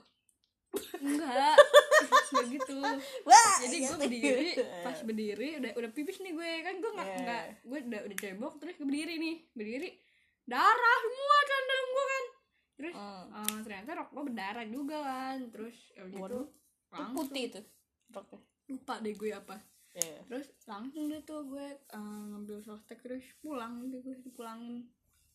Enggak. 1.01 1.57
Enggak 2.29 2.45
gitu. 2.53 2.77
Wah 3.25 3.53
jadi 3.65 3.75
gue 3.75 3.87
gitu. 3.89 3.97
berdiri 3.99 4.49
pas 4.85 4.97
berdiri 5.03 5.49
udah 5.59 5.71
udah 5.75 5.89
pipis 5.91 6.21
nih 6.23 6.31
gue 6.37 6.51
kan 6.63 6.75
gue 6.77 6.91
nggak 6.93 7.07
Yeah. 7.09 7.21
nggak. 7.25 7.43
Gue 7.65 7.79
udah 7.89 8.01
udah 8.07 8.17
cebok 8.21 8.53
terus 8.61 8.73
gue 8.77 8.87
berdiri 8.87 9.15
nih. 9.17 9.35
Berdiri 9.57 9.89
darah 10.49 10.97
semua 11.03 11.37
kan 11.45 11.61
dalam 11.65 11.87
gue 11.89 11.98
terus 12.79 12.95
Hmm. 12.95 13.27
eh, 13.35 13.59
ternyata 13.59 13.91
rok 13.93 14.09
gue 14.09 14.23
berdarah 14.31 14.63
juga 14.63 14.97
kan 15.03 15.37
terus 15.51 15.75
ya 15.91 16.07
gitu 16.07 16.15
Itu 16.23 16.39
langsung 16.89 17.27
putih 17.27 17.45
tuh 17.51 17.65
roknya? 18.09 18.39
Lupa 18.69 18.93
deh 18.97 19.13
gue 19.13 19.29
apa. 19.35 19.57
Iya. 19.89 20.21
terus 20.29 20.47
langsung 20.63 21.11
deh 21.11 21.19
tuh 21.21 21.43
gue 21.43 21.67
eh, 21.75 21.99
ngambil 22.31 22.63
sostek 22.63 23.03
terus 23.03 23.25
pulang 23.39 23.83
deh 23.85 23.99
gue 23.99 24.15
dipulangin. 24.23 24.87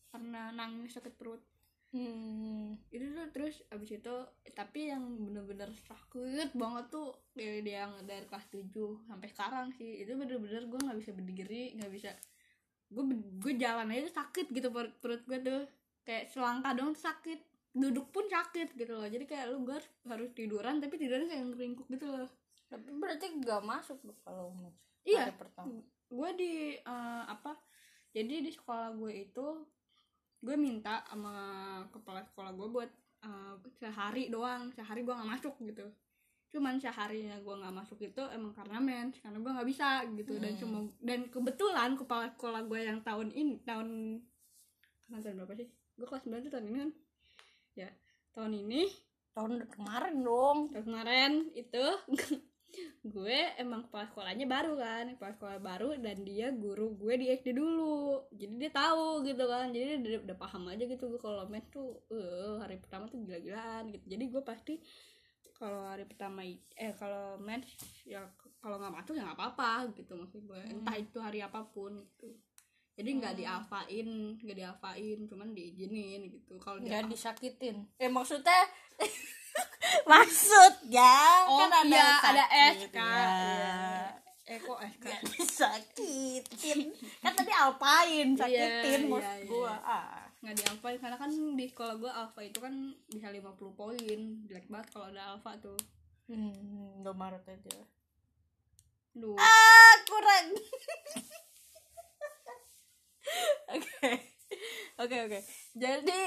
Karena 0.09 0.49
nangis 0.49 0.97
sakit 0.97 1.13
perut. 1.13 1.43
Hmm. 1.95 2.75
itu 2.91 3.07
tuh 3.07 3.27
terus 3.31 3.63
abis 3.71 3.95
itu 3.95 4.15
tapi 4.51 4.91
yang 4.91 5.15
bener-bener 5.15 5.71
sakit 5.87 6.51
banget 6.51 6.91
tuh 6.91 7.15
dari 7.31 7.63
dia 7.63 7.87
yang 7.87 8.03
dari 8.03 8.27
kelas 8.27 8.51
7 8.51 8.67
sampai 9.05 9.27
sekarang 9.31 9.71
sih. 9.71 10.01
Itu 10.03 10.17
bener-bener 10.17 10.65
gue 10.65 10.79
nggak 10.81 10.97
bisa 10.99 11.11
berdiri 11.13 11.77
nggak 11.77 11.91
bisa. 11.93 12.11
Gue 12.91 13.05
gue 13.39 13.53
jalan 13.55 13.87
aja 13.87 14.11
tuh 14.11 14.15
sakit 14.17 14.51
gitu 14.51 14.67
perut, 14.73 14.91
perut 14.99 15.23
gue 15.23 15.39
tuh 15.39 15.61
kayak 16.05 16.29
selangkah 16.29 16.71
dong 16.71 16.93
sakit. 16.93 17.41
Duduk 17.75 18.07
pun 18.07 18.23
sakit 18.25 18.71
gitu 18.71 18.95
loh. 18.95 19.03
Jadi 19.03 19.27
kayak 19.27 19.51
lu 19.51 19.67
gue 19.67 19.75
harus, 20.07 20.29
tiduran 20.31 20.79
tapi 20.79 20.95
tidurnya 20.95 21.27
kayak 21.27 21.43
ngeringkuk 21.51 21.87
gitu 21.91 22.07
loh. 22.07 22.29
Tapi 22.71 22.87
berarti 22.95 23.35
nggak 23.35 23.61
masuk 23.61 23.99
tuh 23.99 24.15
kalau 24.23 24.55
Iya. 25.03 25.33
pertama. 25.35 25.83
Gue 26.07 26.29
di 26.33 26.53
eh, 26.77 27.23
apa 27.27 27.57
jadi 28.09 28.39
di 28.39 28.49
sekolah 28.49 28.95
gue 28.95 29.11
itu 29.27 29.45
gue 30.39 30.55
minta 30.55 31.03
sama 31.05 31.33
kepala 31.91 32.23
sekolah 32.23 32.53
gue 32.53 32.67
buat 32.69 32.91
eh, 33.21 33.53
sehari 33.75 34.31
doang. 34.31 34.71
Sehari 34.71 35.03
gue 35.03 35.11
nggak 35.11 35.31
masuk 35.35 35.59
gitu. 35.59 35.83
Cuman 36.47 36.79
seharinya 36.79 37.35
gue 37.37 37.55
nggak 37.59 37.75
masuk 37.75 37.99
itu 37.99 38.23
emang 38.31 38.55
karena 38.55 38.79
mens 38.79 39.19
karena 39.19 39.35
gue 39.35 39.51
nggak 39.51 39.67
bisa 39.67 40.07
gitu. 40.15 40.39
Dan 40.39 40.55
Hmm. 40.55 40.61
cuma 40.63 40.77
dan 41.03 41.27
kebetulan 41.27 41.99
kepala 41.99 42.31
sekolah 42.31 42.63
gue 42.63 42.79
yang 42.79 43.03
tahun 43.03 43.35
ini 43.35 43.59
tahun 43.67 44.23
tahun 45.11 45.21
tahun 45.21 45.35
berapa 45.43 45.53
sih 45.53 45.67
gue 45.95 46.05
kelas 46.07 46.27
9 46.27 46.45
tuh 46.45 46.51
tahun 46.51 46.67
ini 46.67 46.77
kan 46.79 46.91
ya 47.75 47.89
tahun 48.35 48.53
ini 48.67 48.81
tahun 49.35 49.51
kemarin 49.67 50.15
dong. 50.23 50.57
Tahun 50.71 50.85
kemarin 50.87 51.31
itu 51.51 51.85
gue 53.15 53.39
emang 53.55 53.87
kepala 53.87 54.03
sekolahnya 54.11 54.47
baru 54.51 54.75
kan 54.75 55.15
kepala 55.15 55.31
sekolah 55.37 55.59
baru 55.63 55.89
dan 55.95 56.27
dia 56.27 56.51
guru 56.51 56.95
gue 56.95 57.13
di 57.19 57.27
SD 57.35 57.55
dulu. 57.55 58.27
Jadi 58.31 58.53
dia 58.55 58.71
tahu 58.71 59.23
gitu 59.27 59.43
kan 59.47 59.75
jadi 59.75 59.99
dia 59.99 60.19
udah, 60.19 60.21
udah 60.31 60.37
paham 60.39 60.63
aja 60.71 60.83
gitu 60.87 61.03
gue 61.11 61.19
kalau 61.19 61.47
main 61.51 61.63
tuh 61.67 61.99
eh 62.11 62.55
hari 62.63 62.79
pertama 62.79 63.11
tuh 63.11 63.19
gila-gilaan 63.23 63.91
gitu. 63.91 64.05
Jadi 64.07 64.23
gue 64.31 64.43
pasti 64.43 64.75
kalau 65.55 65.87
hari 65.87 66.03
pertama 66.07 66.43
eh 66.47 66.93
kalau 66.99 67.39
mens 67.39 67.67
ya 68.07 68.23
kalau 68.59 68.81
nggak 68.81 68.91
masuk 68.97 69.13
ya 69.15 69.23
nggak 69.23 69.39
apa-apa 69.39 69.91
gitu 69.99 70.15
maksud 70.15 70.41
gue. 70.47 70.61
Entah 70.71 70.95
itu 70.95 71.17
hari 71.19 71.43
apa 71.43 71.63
pun 71.67 72.03
gitu 72.19 72.31
jadi 72.95 73.09
nggak 73.19 73.35
diapain 73.35 74.07
nggak 74.39 74.57
diapain 74.57 75.17
cuman 75.27 75.51
diizinin 75.51 76.31
gitu. 76.31 76.55
Kalau 76.63 76.79
dia 76.79 77.03
nggak 77.03 77.11
disakitin. 77.11 77.83
Eh 77.99 78.07
maksudnya? 78.07 78.59
Maksudnya 80.11 81.15
oh 81.47 81.59
kan 81.63 81.71
ada 81.71 81.87
iya 81.87 82.07
ada 82.19 82.45
sakit, 82.45 82.75
SK 82.91 82.97
ya. 82.99 83.07
iya. 83.07 83.79
eh 84.45 84.59
kok 84.59 84.79
SK 84.83 85.03
Nggak 85.07 85.21
disakitin. 85.31 86.79
Kan 87.23 87.31
tadi 87.33 87.51
alpain 87.55 88.27
sakitin 88.35 88.99
Iya, 89.07 89.09
maksud 89.09 89.23
iya, 89.23 89.39
iya. 89.39 89.47
gua. 89.47 89.73
Ah. 89.81 90.27
Nggak 90.43 90.55
diapain 90.61 90.97
karena 90.99 91.17
kan 91.17 91.31
di 91.31 91.65
sekolah 91.71 91.95
gue 91.97 92.11
alfa 92.11 92.41
itu 92.43 92.59
kan 92.59 92.73
bisa 93.09 93.27
50 93.31 93.79
poin. 93.79 94.19
Jelek 94.45 94.67
banget 94.67 94.87
kalau 94.91 95.07
ada 95.09 95.33
alfa 95.33 95.51
tuh. 95.63 95.79
Hmm, 96.27 96.99
Indomaret 97.01 97.41
aja. 97.47 97.79
Duh. 99.15 99.39
ah 99.39 99.95
kurang 100.03 100.51
oke. 103.75 104.11
Oke 104.95 105.15
oke. 105.27 105.39
Jadi 105.75 106.21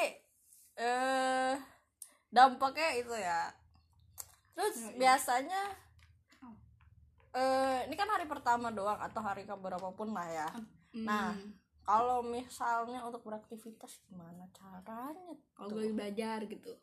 eh 0.76 1.54
dampaknya 2.28 2.88
itu 2.94 3.14
ya. 3.16 3.48
Terus 4.52 4.76
Oh, 4.76 4.90
iya. 4.90 4.96
biasanya 4.98 5.62
Oh. 6.42 6.54
eh 7.32 7.86
ini 7.88 7.94
kan 7.94 8.08
hari 8.08 8.26
pertama 8.26 8.68
doang 8.68 8.98
atau 8.98 9.20
hari 9.22 9.42
keberapa 9.42 9.88
pun 9.94 10.12
lah 10.12 10.28
ya. 10.28 10.48
Nah 10.98 11.32
Hmm. 11.32 11.54
kalau 11.82 12.20
misalnya 12.20 13.00
untuk 13.00 13.24
beraktivitas 13.24 14.04
gimana 14.04 14.44
caranya 14.52 15.32
kalau 15.56 15.72
gue 15.72 15.88
belajar 15.90 16.44
gitu. 16.44 16.76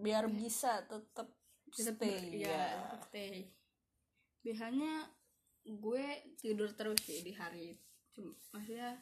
Biar 0.00 0.30
bisa 0.30 0.80
tetap 0.86 1.28
stay 1.70 2.40
ya 2.40 2.48
iya, 2.48 2.64
tetap 2.86 3.02
stay. 3.06 3.50
Biasanya 4.40 5.10
gue 5.66 6.04
tidur 6.40 6.72
terus 6.72 6.96
sih 7.04 7.20
di 7.20 7.36
hari 7.36 7.76
Cuma, 8.10 8.32
maksudnya 8.50 8.98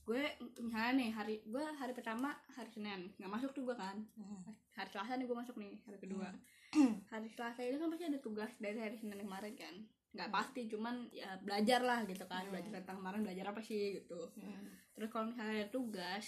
gue 0.00 0.22
misalnya 0.58 0.92
nih 0.96 1.10
hari 1.10 1.34
gue 1.44 1.64
hari 1.76 1.92
pertama 1.92 2.30
hari 2.50 2.68
senin. 2.68 3.12
Nggak 3.16 3.30
masuk 3.30 3.50
tuh 3.52 3.62
gue 3.64 3.76
kan. 3.76 3.96
Hmm. 4.16 4.42
hari 4.72 4.88
selasa 4.88 5.12
nih 5.14 5.26
gue 5.26 5.36
masuk 5.36 5.56
nih 5.56 5.76
hari 5.84 5.98
kedua. 5.98 6.28
Hari 7.10 7.26
selasa 7.28 7.60
itu 7.60 7.76
kan 7.76 7.90
pasti 7.90 8.06
ada 8.06 8.16
tugas 8.16 8.52
dari 8.56 8.78
hari 8.78 8.94
senin 8.94 9.18
kemarin 9.18 9.58
kan. 9.58 9.74
Nggak 10.14 10.30
pasti 10.30 10.60
cuman 10.66 11.10
ya 11.10 11.34
belajar 11.42 11.82
lah 11.82 12.06
gitu 12.06 12.22
kan. 12.24 12.46
Belajar 12.46 12.78
tentang 12.78 13.02
kemarin 13.02 13.20
belajar 13.20 13.50
apa 13.50 13.60
sih 13.60 13.98
gitu. 13.98 14.30
Hmm. 14.38 14.70
terus 14.94 15.10
kalau 15.10 15.28
misalnya 15.28 15.54
ada 15.58 15.68
tugas 15.68 16.24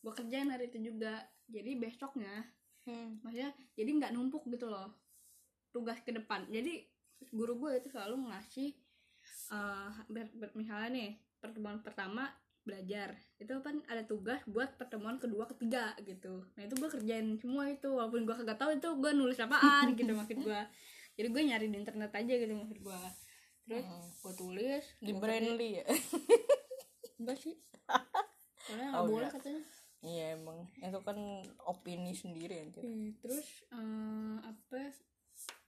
gue 0.00 0.10
kerjain 0.10 0.48
hari 0.48 0.66
itu 0.66 0.78
juga. 0.82 1.20
Jadi 1.46 1.70
besoknya 1.76 2.32
Hmm. 2.82 3.22
maksudnya 3.22 3.54
jadi 3.78 3.90
nggak 3.94 4.10
numpuk 4.10 4.42
gitu 4.48 4.66
loh 4.66 4.90
tugas 5.70 6.02
ke 6.02 6.10
depan. 6.10 6.48
Jadi 6.48 6.82
guru 7.30 7.54
gue 7.56 7.78
itu 7.78 7.88
selalu 7.88 8.26
ngasih 8.26 8.74
eh, 9.52 9.88
ber- 10.08 10.34
ber- 10.34 10.56
misalnya 10.56 10.90
nih 10.90 11.10
pertemuan 11.38 11.78
pertama 11.78 12.26
belajar. 12.62 13.12
Itu 13.36 13.58
kan 13.58 13.82
ada 13.84 14.02
tugas 14.02 14.38
buat 14.44 14.72
pertemuan 14.72 15.16
kedua 15.16 15.44
ketiga 15.46 15.92
gitu. 16.00 16.46
Nah 16.52 16.62
itu 16.62 16.74
gue 16.74 16.88
kerjain 16.88 17.34
semua 17.36 17.66
itu. 17.66 17.88
Walaupun 17.88 18.22
gue 18.22 18.34
kagak 18.34 18.56
tahu 18.56 18.70
itu 18.72 18.88
gue 18.92 19.10
nulis 19.12 19.36
apaan 19.36 19.86
gitu 19.98 20.12
maksud 20.12 20.38
gue 20.38 20.60
jadi 21.12 21.28
gue 21.28 21.42
nyari 21.44 21.66
di 21.66 21.76
internet 21.76 22.08
aja 22.10 22.32
gitu 22.34 22.52
maksud 22.52 22.78
gue 22.80 23.02
terus 23.62 23.84
Hmm. 23.84 24.08
gue 24.18 24.32
tulis 24.34 24.84
di 24.98 25.12
gua 25.12 25.20
Brandly 25.20 25.70
ya? 25.76 25.84
Enggak 27.20 27.38
sih. 27.38 27.54
Soalnya 28.60 28.86
nggak 28.88 28.98
Oh, 28.98 29.06
boleh 29.06 29.18
enggak. 29.22 29.34
katanya. 29.38 29.62
Iya 30.02 30.24
emang. 30.34 30.58
Itu 30.76 30.98
kan 31.00 31.18
opini 31.62 32.10
sendiri 32.12 32.58
anjir. 32.58 32.82
Iya, 32.82 33.14
terus 33.18 33.46
eh, 33.68 34.36
apa 34.40 34.90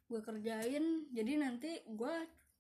gue 0.05 0.21
kerjain? 0.21 0.85
Jadi 1.09 1.33
nanti 1.37 1.71
gue 1.85 2.15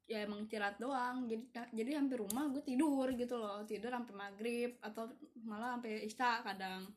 ya 0.05 0.25
emang 0.25 0.45
istirahat 0.45 0.77
doang. 0.77 1.25
Jadi 1.29 1.45
jadi 1.73 1.91
hampir 2.01 2.21
rumah 2.21 2.49
gue 2.53 2.63
tidur 2.65 3.09
gitu 3.17 3.37
loh. 3.41 3.65
Tidur 3.65 3.93
sampai 3.93 4.15
maghrib 4.15 4.77
atau 4.85 5.09
malah 5.45 5.77
sampai 5.77 6.05
isya 6.05 6.45
kadang. 6.45 6.93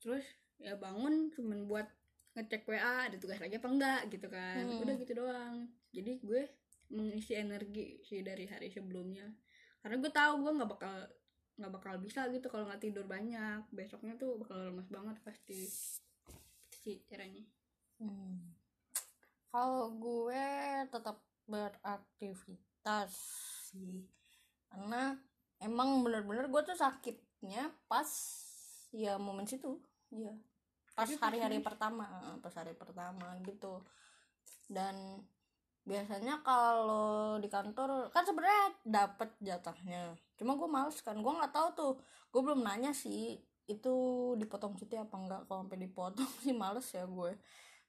Terus 0.00 0.24
ya 0.62 0.78
bangun 0.78 1.32
cuman 1.34 1.66
buat 1.66 1.88
ngecek 2.32 2.64
wa 2.64 3.08
ada 3.10 3.16
tugas 3.20 3.36
lagi 3.36 3.60
apa 3.60 3.68
enggak 3.68 4.00
gitu 4.08 4.26
kan. 4.32 4.64
Hmm. 4.64 4.82
udah 4.84 4.94
gitu 4.96 5.12
doang. 5.12 5.56
Jadi 5.92 6.12
gue 6.24 6.42
mengisi 6.92 7.32
energi 7.36 8.00
sih 8.04 8.24
dari 8.24 8.48
hari 8.48 8.72
sebelumnya. 8.72 9.28
Karena 9.84 10.00
gue 10.00 10.12
tahu 10.12 10.32
gue 10.46 10.52
nggak 10.56 10.70
bakal 10.70 10.94
nggak 11.52 11.72
bakal 11.76 11.94
bisa 12.00 12.24
gitu 12.32 12.48
kalau 12.48 12.64
nggak 12.64 12.80
tidur 12.80 13.04
banyak. 13.04 13.60
Besoknya 13.68 14.16
tuh 14.16 14.40
bakal 14.40 14.72
lemas 14.72 14.88
banget 14.88 15.16
pasti. 15.20 15.68
Sih 16.80 17.04
caranya. 17.04 17.44
Hmm. 18.00 18.56
Kalau 19.52 19.92
gue 20.00 20.44
tetap 20.88 21.20
beraktivitas 21.52 23.12
sih, 23.68 24.08
karena 24.72 25.12
emang 25.60 26.00
bener-bener 26.00 26.48
gue 26.48 26.62
tuh 26.64 26.76
sakitnya 26.76 27.68
pas 27.84 28.08
ya 28.96 29.20
momen 29.20 29.44
situ, 29.44 29.76
ya 30.08 30.32
pas 30.96 31.08
hari-hari 31.08 31.60
pertama, 31.60 32.08
pas 32.40 32.54
hari 32.56 32.72
pertama 32.72 33.36
gitu. 33.44 33.84
Dan 34.68 35.20
biasanya 35.84 36.40
kalau 36.40 37.36
di 37.36 37.52
kantor 37.52 38.08
kan 38.08 38.24
sebenarnya 38.24 38.66
dapet 38.88 39.28
jatahnya, 39.44 40.16
cuma 40.40 40.56
gue 40.56 40.68
males 40.68 40.96
kan, 41.04 41.20
gue 41.20 41.32
nggak 41.32 41.52
tahu 41.52 41.68
tuh, 41.76 41.92
gue 42.32 42.40
belum 42.40 42.64
nanya 42.64 42.96
sih 42.96 43.36
itu 43.70 43.94
dipotong 44.36 44.74
cuti 44.74 44.98
apa 44.98 45.14
enggak. 45.16 45.42
Kalau 45.46 45.64
sampai 45.64 45.78
dipotong 45.80 46.32
sih 46.44 46.54
males 46.56 46.86
ya 46.92 47.04
gue 47.06 47.32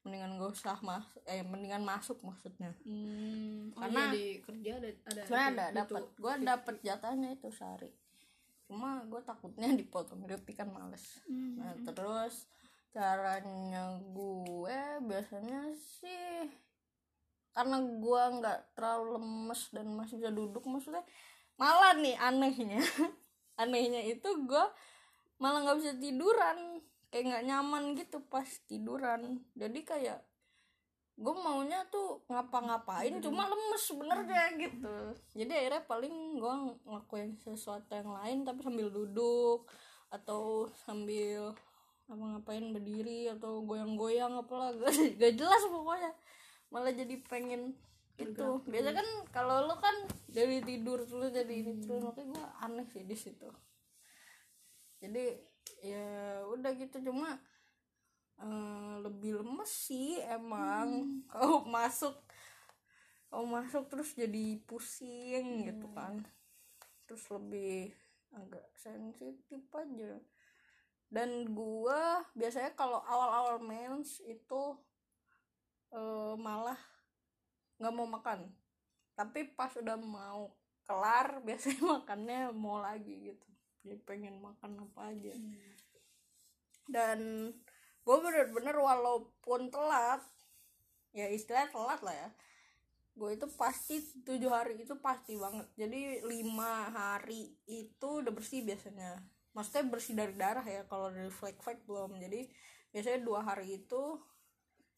mendingan 0.04 0.36
gak 0.36 0.52
usah 0.52 0.78
mas 0.84 1.08
eh 1.24 1.40
mendingan 1.42 1.84
masuk 1.84 2.20
maksudnya. 2.22 2.76
Hmm, 2.84 3.72
oh 3.74 3.80
Karena- 3.88 4.12
iya, 4.12 4.16
di 4.16 4.26
kerja 4.44 4.72
ada 4.80 4.90
ada 5.08 5.22
sebenarnya 5.24 5.48
itu, 5.48 5.60
ada 5.64 5.66
dapat 5.80 6.04
gue 6.20 6.34
dapet 6.44 6.76
jatahnya 6.84 7.30
itu 7.34 7.48
sehari. 7.50 7.92
Cuma 8.68 9.04
gue 9.08 9.22
takutnya 9.24 9.72
dipotong 9.72 10.28
cuti 10.28 10.52
kan 10.52 10.68
males. 10.68 11.24
Hmm, 11.24 11.56
nah 11.60 11.72
terus 11.88 12.48
caranya 12.94 13.98
gue 14.00 14.80
biasanya 15.02 15.72
sih 15.74 16.46
karena 17.54 17.78
gue 17.82 18.24
nggak 18.42 18.60
terlalu 18.78 19.18
lemes 19.22 19.62
dan 19.74 19.88
masih 19.94 20.18
bisa 20.22 20.34
duduk 20.34 20.66
maksudnya 20.66 21.02
malah 21.56 21.96
nih 21.96 22.18
anehnya. 22.20 22.82
Anehnya 23.62 24.02
itu 24.02 24.26
gue 24.50 24.66
malah 25.38 25.62
nggak 25.62 25.78
bisa 25.80 25.94
tiduran 26.02 26.73
kayak 27.14 27.30
nggak 27.30 27.46
nyaman 27.46 27.94
gitu 27.94 28.18
pas 28.26 28.50
tiduran. 28.66 29.38
Jadi 29.54 29.86
kayak 29.86 30.26
gue 31.14 31.36
maunya 31.38 31.86
tuh 31.94 32.26
ngapa-ngapain 32.26 33.22
cuma 33.22 33.46
lemes 33.46 33.86
sebenarnya 33.86 34.58
gitu. 34.58 35.14
Jadi 35.38 35.54
akhirnya 35.54 35.86
paling 35.86 36.42
gue 36.42 36.54
ngelakuin 36.90 37.38
sesuatu 37.38 37.94
yang 37.94 38.18
lain 38.18 38.42
tapi 38.42 38.66
sambil 38.66 38.90
duduk 38.90 39.70
atau 40.10 40.66
sambil 40.90 41.54
apa 42.10 42.18
ngapain 42.18 42.66
berdiri 42.74 43.30
atau 43.30 43.62
goyang-goyang 43.62 44.42
apalah. 44.42 44.74
Gak, 44.82 45.22
gak 45.22 45.34
jelas 45.38 45.64
pokoknya. 45.70 46.12
Malah 46.74 46.98
jadi 46.98 47.16
pengen 47.30 47.78
gitu 48.14 48.62
biasa 48.70 48.94
kan 48.94 49.08
kalau 49.34 49.66
lo 49.66 49.82
kan 49.82 50.06
dari 50.30 50.62
tidur 50.62 51.02
terus 51.02 51.34
jadi 51.34 51.50
ini 51.50 51.82
terus 51.82 51.98
makanya 52.06 52.30
gue 52.30 52.46
aneh 52.62 52.86
sih 52.90 53.06
di 53.06 53.18
situ. 53.18 53.50
Jadi 54.98 55.53
ya 55.84 56.48
udah 56.48 56.72
gitu 56.80 57.12
cuma 57.12 57.36
eh, 58.40 58.94
lebih 59.04 59.44
lemes 59.44 59.70
sih 59.70 60.18
emang. 60.24 61.04
Kalau 61.32 61.68
masuk 61.68 62.16
kalau 63.34 63.50
masuk 63.50 63.90
terus 63.90 64.14
jadi 64.14 64.62
pusing 64.70 65.66
gitu 65.66 65.90
kan. 65.98 66.22
Terus 67.10 67.26
lebih 67.34 67.90
agak 68.30 68.62
sensitif 68.78 69.66
aja. 69.74 70.22
Dan 71.10 71.50
gua 71.50 72.22
biasanya 72.38 72.78
kalau 72.78 73.02
awal-awal 73.02 73.58
mens 73.58 74.22
itu 74.22 74.78
eh, 75.98 76.34
malah 76.38 76.78
nggak 77.82 77.94
mau 77.98 78.06
makan. 78.06 78.54
Tapi 79.18 79.50
pas 79.58 79.74
udah 79.82 79.98
mau 79.98 80.54
kelar 80.86 81.38
biasanya 81.50 81.82
makannya 81.82 82.54
mau 82.54 82.86
lagi 82.86 83.34
gitu. 83.34 83.50
Jadi 83.82 83.98
pengen 84.06 84.38
makan 84.46 84.78
apa 84.78 85.10
aja 85.10 85.34
dan 86.90 87.50
gue 88.04 88.18
bener-bener 88.20 88.76
walaupun 88.76 89.72
telat 89.72 90.22
ya 91.16 91.30
istilah 91.32 91.70
telat 91.72 92.02
lah 92.04 92.16
ya 92.16 92.30
gue 93.14 93.30
itu 93.38 93.46
pasti 93.54 94.02
tujuh 94.26 94.50
hari 94.50 94.82
itu 94.82 94.98
pasti 94.98 95.38
banget. 95.38 95.70
Jadi 95.78 96.26
lima 96.26 96.90
hari 96.90 97.54
itu 97.70 98.08
udah 98.26 98.34
bersih 98.34 98.66
biasanya. 98.66 99.22
Maksudnya 99.54 99.86
bersih 99.86 100.14
dari 100.18 100.34
darah 100.34 100.66
ya 100.66 100.82
kalau 100.90 101.14
dari 101.14 101.30
flek-flek 101.30 101.86
belum. 101.86 102.18
Jadi 102.18 102.50
biasanya 102.90 103.20
dua 103.22 103.46
hari 103.46 103.78
itu 103.82 104.18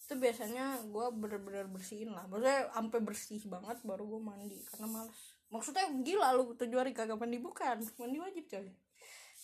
itu 0.05 0.13
biasanya 0.15 0.85
gue 0.87 1.05
bener-bener 1.11 1.67
bersihin 1.67 2.15
lah. 2.15 2.23
Maksudnya 2.31 2.71
sampai 2.71 2.99
bersih 3.03 3.41
banget 3.51 3.83
baru 3.83 4.07
gue 4.07 4.21
mandi 4.23 4.59
karena 4.71 4.87
males. 4.87 5.35
Maksudnya 5.51 5.85
gila 5.99 6.31
lu 6.39 6.55
tujuh 6.55 6.77
hari 6.79 6.95
kagak 6.95 7.19
mandi 7.19 7.35
bukan? 7.43 7.83
Mandi 7.99 8.17
wajib 8.23 8.47
coy 8.47 8.71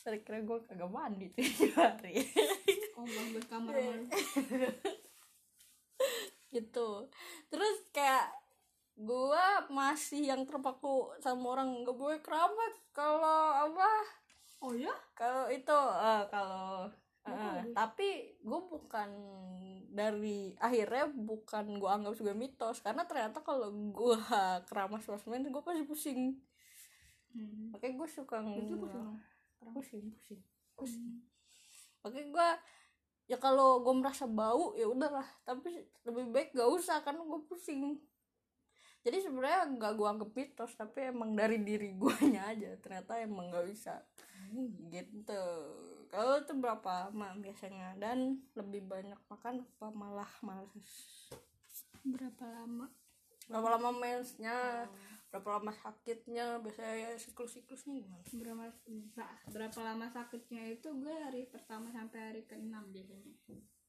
kira 0.01 0.41
gue 0.41 0.57
kagak 0.65 0.89
mandi 0.89 1.29
tujuh 1.37 1.71
hari 1.77 2.25
oh 2.97 3.05
bagus 3.05 3.45
kamar 3.45 3.75
gitu. 6.51 7.07
Terus 7.47 7.75
kayak 7.95 8.27
gue 8.99 9.45
masih 9.71 10.29
yang 10.29 10.43
terpaku 10.43 11.15
sama 11.23 11.57
orang 11.57 11.87
gak 11.87 11.97
boleh 11.97 12.19
kerabat 12.19 12.73
kalau 12.91 13.55
apa? 13.55 13.89
Oh 14.61 14.75
ya? 14.75 14.93
Kalau 15.15 15.47
itu 15.49 15.79
eh, 15.97 16.23
kalau 16.29 16.91
eh, 17.25 17.63
tapi 17.73 18.37
gue 18.43 18.61
bukan 18.67 19.09
dari 19.91 20.55
akhirnya 20.59 21.09
bukan 21.11 21.79
gue 21.79 21.89
anggap 21.89 22.13
sebagai 22.13 22.37
mitos. 22.37 22.83
Karena 22.83 23.07
ternyata 23.07 23.41
kalau 23.41 23.71
gue 23.71 24.19
keramas 24.69 25.07
sosmed 25.07 25.47
gue 25.47 25.63
pasti 25.63 25.87
pusing. 25.87 26.35
Hmm. 27.31 27.71
makanya 27.71 27.95
gue 27.95 28.09
suka 28.11 28.43
itu 28.43 28.75
pusing 29.69 30.10
pusing 30.10 30.41
pusing. 30.41 30.41
Pusing 30.76 31.06
makanya 32.02 32.28
gue 32.34 32.50
ya 33.30 33.38
kalau 33.38 33.86
gue 33.86 33.93
merasa 33.93 34.26
bau 34.26 34.74
ya 34.74 34.89
udahlah. 34.89 35.26
Tapi 35.45 35.86
lebih 36.10 36.34
baik 36.34 36.50
gak 36.58 36.69
usah 36.69 37.06
karena 37.06 37.21
gue 37.21 37.39
pusing. 37.45 38.02
Jadi 39.02 39.17
sebenarnya 39.17 39.65
nggak 39.82 39.93
gue 39.97 40.08
anggap 40.08 40.30
mitos 40.38 40.71
tapi 40.78 41.10
emang 41.10 41.34
dari 41.34 41.58
diri 41.62 41.97
guanya 41.97 42.54
aja. 42.54 42.78
Ternyata 42.78 43.17
emang 43.17 43.50
nggak 43.50 43.65
bisa. 43.65 43.97
Gitu. 44.93 45.45
Kalau 46.12 46.38
itu 46.38 46.54
berapa 46.54 47.10
lama 47.10 47.34
biasanya? 47.39 47.97
Dan 47.97 48.45
lebih 48.54 48.86
banyak 48.86 49.17
makan 49.26 49.65
apa 49.65 49.88
malah 49.89 50.30
males? 50.45 50.89
Berapa 52.06 52.45
lama? 52.45 52.93
Berapa 53.50 53.67
lama 53.80 53.89
mensnya 53.95 54.86
berapa 55.31 55.49
lama 55.53 55.71
sakitnya? 55.71 56.59
Biasanya 56.59 56.95
ya 56.97 57.09
siklus 57.15 57.55
siklusnya 57.55 57.95
gimana? 57.97 58.19
Berapa 58.27 58.67
berapa 59.47 59.79
lama 59.81 60.05
sakitnya 60.07 60.63
itu 60.69 60.91
gue 60.93 61.15
hari 61.15 61.47
pertama 61.47 61.87
sampai 61.89 62.19
hari 62.21 62.41
keenam 62.43 62.91
biasanya. 62.91 63.31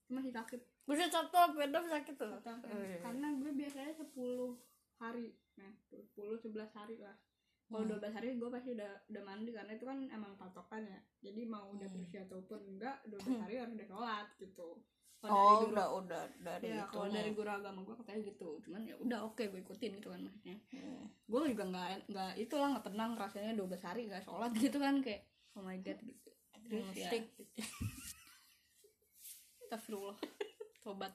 Masih 0.06 0.30
sakit. 0.30 0.60
Bisa 0.84 1.08
satu 1.08 1.34
beda 1.52 1.82
sakit 1.82 2.14
tuh? 2.14 2.30
Satu- 2.38 2.62
Oh, 2.64 2.78
iya. 2.78 2.98
karena 3.00 3.34
gue 3.34 3.50
biasanya 3.52 3.92
10 3.92 4.54
hari. 4.96 5.34
Nah 5.54 5.72
10 5.84 6.38
11 6.38 6.70
hari 6.70 6.96
lah. 6.96 7.18
Kalau 7.64 7.82
Hmm. 7.82 7.90
12 7.90 8.12
hari 8.12 8.36
gue 8.36 8.48
pasti 8.48 8.70
udah 8.70 8.92
udah 9.08 9.22
mandi 9.24 9.50
karena 9.50 9.72
itu 9.72 9.82
kan 9.82 9.98
emang 10.04 10.36
patokan 10.36 10.84
ya. 10.84 11.00
Jadi 11.20 11.42
mau 11.44 11.72
udah 11.72 11.84
Hmm. 11.84 11.96
bersih 11.98 12.22
ataupun 12.22 12.60
enggak 12.68 13.02
12 13.04 13.40
hari 13.40 13.54
harus 13.56 13.74
udah 13.74 13.88
sholat 13.88 14.28
gitu 14.38 14.68
Kalau 15.22 15.30
oh 15.30 15.38
dari 15.38 15.54
guru- 15.62 15.70
udah 15.70 15.86
udah 16.02 16.22
dari 16.42 16.66
ya 16.66 16.82
itu 16.82 16.90
kalau 16.90 17.06
dari 17.06 17.30
guru 17.30 17.46
agama 17.46 17.78
gue 17.86 17.94
katanya 17.94 18.20
gitu. 18.26 18.48
Cuman 18.66 18.82
ya 18.82 18.94
udah 18.98 19.18
oke 19.22 19.42
gue 19.46 19.60
ikutin 19.62 19.90
gitu 20.02 20.10
kan 20.10 20.18
maksudnya. 20.18 20.56
Hmm. 20.74 21.06
gue 21.06 21.40
juga 21.54 21.64
nggak 21.70 22.10
nggak 22.10 22.32
itulah 22.42 22.68
nggak 22.74 22.86
tenang 22.90 23.14
rasanya 23.14 23.54
12 23.54 23.86
hari 23.86 24.00
nggak 24.10 24.26
sholat 24.26 24.50
gitu 24.58 24.82
kan 24.82 24.98
kayak 24.98 25.22
oh 25.54 25.62
my 25.62 25.78
god 25.78 25.98
gitu. 26.02 26.30
Terus 26.66 26.98
ya. 26.98 27.10
Astagfirullah 29.62 30.18
tobat. 30.82 31.14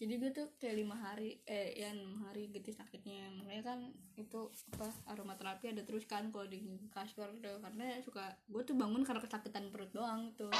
Jadi 0.00 0.16
gue 0.16 0.30
tuh 0.32 0.48
kayak 0.56 0.76
lima 0.80 0.96
hari 0.96 1.40
eh 1.44 1.76
ya 1.76 1.96
enam 1.96 2.24
hari 2.24 2.52
gitu 2.52 2.68
sakitnya. 2.68 3.32
Makanya 3.40 3.62
kan 3.64 3.78
itu 4.16 4.48
apa 4.76 4.92
aromaterapi 5.08 5.72
ada 5.72 5.84
terus 5.88 6.04
kan 6.04 6.28
kalau 6.28 6.44
di 6.44 6.60
kasur 6.92 7.32
tuh. 7.40 7.56
Karena 7.64 7.96
suka 8.04 8.28
gue 8.44 8.60
tuh 8.60 8.76
bangun 8.76 9.04
karena 9.04 9.24
kesakitan 9.24 9.72
perut 9.72 9.88
doang 9.92 10.36
tuh 10.36 10.52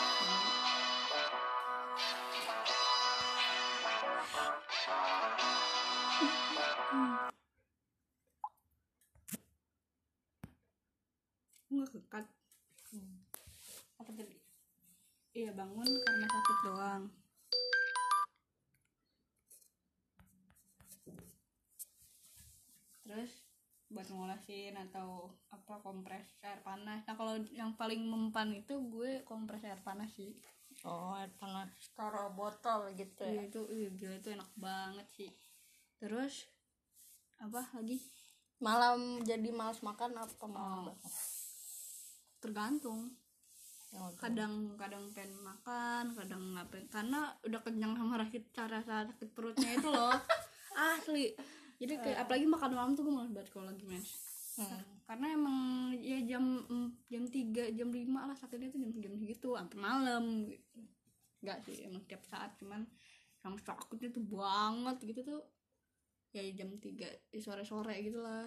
nggak 11.71 11.87
kekat 11.95 12.27
apa 14.03 14.11
tadi? 14.11 14.35
Iya 15.31 15.55
bangun 15.55 15.87
karena 15.87 16.27
sakit 16.27 16.59
doang. 16.67 17.03
Terus 23.07 23.33
buat 23.91 24.07
ngolesin 24.11 24.75
atau 24.75 25.31
apa 25.55 25.79
kompres 25.79 26.27
air 26.43 26.59
panas. 26.67 27.07
Nah 27.07 27.15
kalau 27.15 27.39
yang 27.55 27.79
paling 27.79 28.03
mempan 28.03 28.51
itu 28.51 28.83
gue 28.91 29.23
kompres 29.23 29.63
air 29.63 29.79
panas 29.87 30.11
sih. 30.19 30.35
Oh 30.83 31.15
air 31.15 31.31
panas. 31.39 31.71
Taruh 31.95 32.35
botol 32.35 32.91
gitu 32.99 33.23
ya? 33.23 33.31
Iya 33.31 33.43
itu 33.47 33.61
iya, 33.71 33.89
gila 33.95 34.15
itu 34.19 34.29
enak 34.35 34.51
banget 34.59 35.07
sih. 35.15 35.31
Terus 36.03 36.51
apa 37.41 37.61
lagi? 37.73 37.97
Malam 38.61 39.25
jadi 39.25 39.49
malas 39.51 39.81
makan 39.81 40.13
apa 40.15 40.45
malam 40.45 40.93
Oh. 40.93 40.97
tergantung. 42.39 43.13
Oh, 43.91 44.07
kadang 44.15 44.79
kadang 44.79 45.03
pengen 45.11 45.35
makan 45.43 46.15
kadang 46.15 46.55
nggak 46.55 46.67
pengen. 46.71 46.87
Karena 46.89 47.21
udah 47.43 47.61
kenyang 47.61 47.93
sama 47.93 48.21
sakit 48.21 48.45
cara 48.55 48.79
sakit 48.81 49.29
perutnya 49.33 49.75
itu 49.75 49.89
loh. 49.89 50.15
Asli. 50.95 51.35
Jadi 51.77 51.97
kayak 51.97 52.29
apalagi 52.29 52.47
makan 52.47 52.71
malam 52.71 52.93
tuh 52.93 53.03
gue 53.03 53.13
malas 53.13 53.33
banget 53.33 53.49
kalau 53.51 53.67
lagi 53.67 53.85
mens 53.85 54.11
Hmm. 54.51 54.83
karena 55.07 55.27
emang 55.33 55.59
ya 55.97 56.21
jam 56.27 56.43
jam 57.09 57.25
3 57.25 57.71
jam 57.71 57.89
5 57.89 57.97
lah 58.29 58.37
sakitnya 58.37 58.69
tuh 58.69 58.83
jam 58.83 58.93
jam 58.99 59.15
segitu 59.17 59.49
sampai 59.57 59.79
malam. 59.79 60.25
Gitu. 60.45 60.81
enggak 61.41 61.59
sih 61.65 61.77
emang 61.89 62.03
tiap 62.05 62.21
saat. 62.29 62.53
Cuman 62.61 62.85
yang 63.41 63.57
sakitnya 63.57 64.11
tuh 64.13 64.21
banget 64.29 64.97
gitu 65.01 65.21
tuh 65.25 65.41
ya 66.31 66.43
jam 66.55 66.71
3 66.79 67.35
sore 67.43 67.63
sore 67.67 67.95
gitu 68.03 68.23
lah 68.23 68.47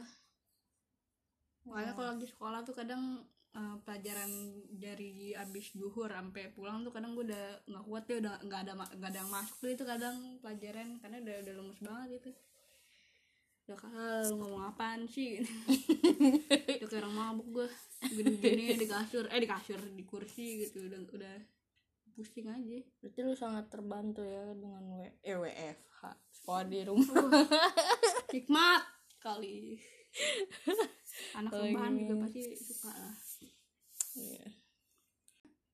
makanya 1.68 1.92
kalau 1.96 2.10
lagi 2.16 2.28
sekolah 2.28 2.60
tuh 2.68 2.76
kadang 2.76 3.24
eh, 3.56 3.76
pelajaran 3.84 4.32
dari 4.72 5.32
abis 5.36 5.76
duhur 5.76 6.12
sampai 6.12 6.52
pulang 6.52 6.84
tuh 6.84 6.92
kadang 6.92 7.16
gue 7.16 7.28
udah 7.32 7.48
nggak 7.68 7.86
kuat 7.88 8.04
ya 8.08 8.16
udah 8.20 8.34
nggak 8.44 8.60
ada 8.68 8.74
nggak 8.76 9.10
ada 9.12 9.20
yang 9.24 9.32
masuk 9.32 9.56
tuh 9.64 9.72
itu 9.72 9.84
kadang 9.88 10.16
pelajaran 10.44 11.00
karena 11.00 11.18
udah 11.24 11.36
udah 11.44 11.54
lemes 11.60 11.80
banget 11.80 12.10
itu. 12.20 12.32
Udah 13.64 13.78
kalau 13.80 14.36
ngomong 14.44 14.64
apaan 14.76 15.08
sih? 15.08 15.40
Udah 15.40 16.88
kayak 16.92 17.00
orang 17.00 17.16
mabuk 17.16 17.48
gue 17.64 17.68
gini-gini 18.12 18.76
di 18.76 18.88
kasur 18.88 19.24
eh 19.32 19.40
di 19.40 19.48
kasur 19.48 19.80
di 19.80 20.04
kursi 20.04 20.68
gitu 20.68 20.84
udah 20.92 21.00
udah 21.00 21.36
pusing 22.14 22.48
aja. 22.48 22.80
Berarti 23.02 23.20
lu 23.26 23.34
sangat 23.34 23.66
terbantu 23.74 24.22
ya 24.22 24.46
dengan 24.54 24.84
w 24.94 25.02
eh, 25.26 25.36
WFH 25.36 26.02
sekolah 26.30 26.64
di 26.70 26.80
rumah. 26.86 27.10
Hikmat 28.34 28.84
kali. 29.18 29.82
Anak 31.38 31.52
Oh, 31.54 31.62
rebahan 31.66 31.94
juga 31.98 32.14
pasti 32.26 32.42
suka 32.58 32.94
lah. 32.94 33.16
Iya. 34.14 34.46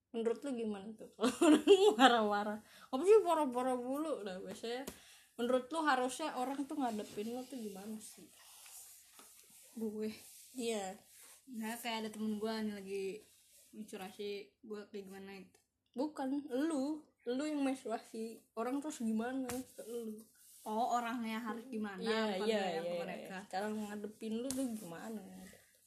menurut 0.10 0.42
lu 0.42 0.52
gimana 0.58 0.90
tuh? 0.98 1.12
Kalau 1.14 1.30
orang 1.46 1.64
marah-marah. 2.00 2.60
Apa 2.90 3.02
sih 3.06 3.20
parah-parah 3.22 3.78
bulu 3.78 4.26
nah 4.26 4.42
biasanya 4.42 4.88
menurut 5.38 5.70
lu 5.70 5.80
harusnya 5.86 6.34
orang 6.40 6.66
tuh 6.66 6.80
ngadepin 6.80 7.30
lu 7.30 7.44
tuh 7.46 7.60
gimana 7.62 7.94
sih? 8.02 8.26
Gue. 9.78 10.10
Iya. 10.58 10.98
Nah 11.54 11.78
kayak 11.78 12.08
ada 12.08 12.10
temen 12.10 12.42
gue 12.42 12.50
nih 12.50 12.74
lagi 12.74 13.04
mensurasi 13.70 14.50
gue 14.66 14.82
kayak 14.90 15.04
gimana 15.06 15.30
gitu 15.38 15.59
bukan 15.98 16.44
lu. 16.50 17.02
Lu 17.30 17.44
yang 17.46 17.62
menstruasi. 17.62 18.42
Orang 18.58 18.82
terus 18.82 19.02
gimana? 19.02 19.50
Ke 19.76 19.84
lu. 19.86 20.18
Oh 20.68 21.00
orangnya 21.00 21.40
harus 21.40 21.64
gimana? 21.72 22.04
Iya 22.04 22.24
iya 22.44 22.62
iya 22.78 22.82
mereka. 22.84 23.38
cara 23.48 23.72
ngadepin 23.72 24.44
lu 24.44 24.50
tuh 24.52 24.68
gimana? 24.76 25.24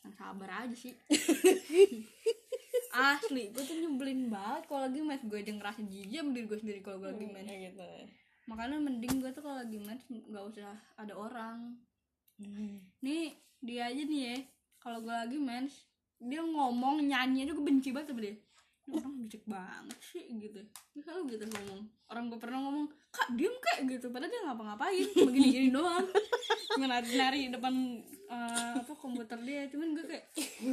Yang 0.02 0.14
sabar 0.16 0.50
aja 0.64 0.76
sih. 0.76 0.96
Asli 2.92 3.52
gue 3.52 3.62
tuh 3.62 3.76
nyebelin 3.78 4.32
banget. 4.32 4.66
Kalau 4.68 4.88
lagi 4.88 5.00
match 5.04 5.24
gue 5.28 5.38
aja 5.38 5.52
ngerasa 5.52 5.80
jijik 5.86 6.18
sama 6.24 6.32
diri 6.32 6.46
gue 6.48 6.58
sendiri 6.58 6.80
kalau 6.80 6.98
gue 7.04 7.10
lagi 7.12 7.26
match. 7.28 7.48
Kayak 7.48 7.62
gitu. 7.72 7.90
Makanya 8.48 8.78
mending 8.80 9.14
gue 9.20 9.30
tuh 9.30 9.42
kalau 9.44 9.56
lagi 9.60 9.78
match 9.80 10.02
nggak 10.08 10.44
usah 10.50 10.74
ada 10.96 11.14
orang. 11.14 11.76
Nih 13.04 13.36
dia 13.60 13.92
aja 13.92 14.02
nih 14.02 14.20
ya. 14.24 14.36
Kalau 14.82 14.98
gue 15.04 15.14
lagi 15.14 15.38
mens 15.38 15.86
dia 16.22 16.38
ngomong 16.38 17.02
nyanyi 17.02 17.46
aja 17.46 17.52
gue 17.54 17.66
benci 17.66 17.90
banget 17.90 18.14
sama 18.14 18.22
dia 18.22 18.34
orang 18.90 19.14
bisik 19.22 19.44
banget 19.46 19.98
sih 20.02 20.26
gitu. 20.42 20.58
Dia 20.92 21.00
selalu 21.06 21.38
gitu 21.38 21.44
ngomong. 21.46 21.80
Orang 22.10 22.24
gue 22.28 22.38
pernah 22.42 22.58
ngomong 22.60 22.86
kak 23.14 23.28
diem 23.38 23.54
kayak 23.54 23.80
gitu. 23.88 24.06
Padahal 24.10 24.30
dia 24.30 24.42
ngapa-ngapain 24.42 25.06
cuma 25.14 25.30
gini-gini 25.30 25.68
doang. 25.70 26.06
Cuma 26.74 26.86
nari-nari 26.90 27.52
depan 27.52 27.74
eh, 28.26 28.72
apa 28.82 28.92
komputer 28.98 29.38
dia. 29.46 29.70
Cuman 29.70 29.94
gue 29.94 30.04
kayak 30.08 30.24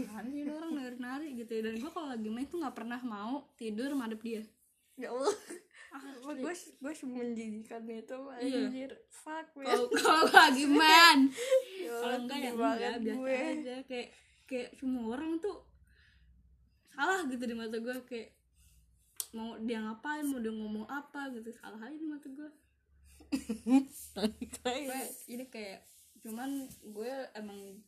mana 0.09 0.27
sih 0.27 0.41
ini 0.41 0.51
orang 0.51 0.71
nari-nari 0.73 1.27
gitu 1.37 1.53
dan 1.61 1.73
gue 1.77 1.91
kalau 1.93 2.07
lagi 2.09 2.29
main 2.33 2.47
tuh 2.49 2.57
nggak 2.59 2.75
pernah 2.75 2.99
mau 3.05 3.45
tidur 3.55 3.93
madep 3.93 4.21
dia. 4.25 4.41
Ya 4.97 5.13
Allah. 5.13 5.35
Asli. 5.89 6.45
gue 6.45 6.53
gue 6.53 6.93
menjijikan 7.01 7.81
itu 7.89 8.19
Iya. 8.37 8.69
anjir. 8.69 8.91
Fuck 9.09 9.57
man. 9.57 9.65
Kalau 9.89 10.25
lagi 10.29 10.65
main. 10.69 11.19
Ya 11.81 11.91
kalau 11.97 12.17
enggak 12.25 12.37
ya 12.37 12.51
enggak 12.53 12.99
biasa 13.01 13.17
gue. 13.17 13.37
aja. 13.37 13.75
Kayak 13.89 14.07
kayak 14.49 14.69
semua 14.77 15.13
orang 15.17 15.37
tuh 15.37 15.68
salah 16.99 17.23
gitu 17.25 17.39
di 17.41 17.55
mata 17.55 17.79
gue 17.79 17.95
kayak 18.03 18.29
mau 19.31 19.55
dia 19.57 19.79
ngapain 19.79 20.25
mau 20.25 20.37
dia 20.37 20.51
ngomong 20.51 20.83
apa 20.85 21.31
gitu 21.31 21.47
salah 21.53 21.79
aja 21.79 21.95
di 21.95 22.03
mata 22.03 22.27
gue 22.27 22.49
Kayak- 24.59 24.89
ini 25.27 25.45
kayak 25.47 25.79
cuman 26.19 26.49
gue 26.83 27.11
emang 27.33 27.79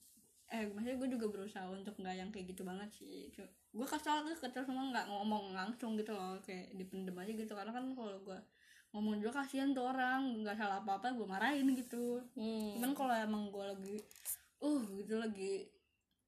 eh 0.48 0.64
maksudnya 0.66 0.96
gue 0.98 1.10
juga 1.10 1.28
berusaha 1.28 1.68
untuk 1.68 1.96
nggak 1.96 2.12
yang 2.14 2.30
kayak 2.30 2.46
gitu 2.50 2.62
banget 2.62 2.88
sih. 2.94 3.32
Cu- 3.32 3.48
gue 3.72 3.88
kesal 3.90 4.22
tuh 4.22 4.36
kesal 4.38 4.62
semua 4.62 4.84
nggak 4.86 5.08
ngomong 5.08 5.52
langsung 5.52 5.96
gitu 5.96 6.12
loh 6.12 6.36
kayak 6.42 6.72
dipendem 6.72 7.16
aja 7.16 7.32
gitu 7.32 7.52
karena 7.52 7.72
kan 7.72 7.92
kalau 7.92 8.20
gue 8.22 8.40
ngomong 8.92 9.16
juga 9.18 9.40
kasihan 9.40 9.72
tuh 9.72 9.88
orang 9.88 10.44
nggak 10.44 10.56
salah 10.56 10.80
apa 10.80 11.00
apa 11.00 11.08
gue 11.10 11.24
marahin 11.26 11.68
gitu. 11.74 12.20
Hmm. 12.34 12.76
cuman 12.76 12.92
kalau 12.92 13.16
emang 13.18 13.44
gue 13.48 13.64
lagi 13.66 13.98
uh 14.60 14.82
gitu 14.94 15.16
lagi 15.18 15.72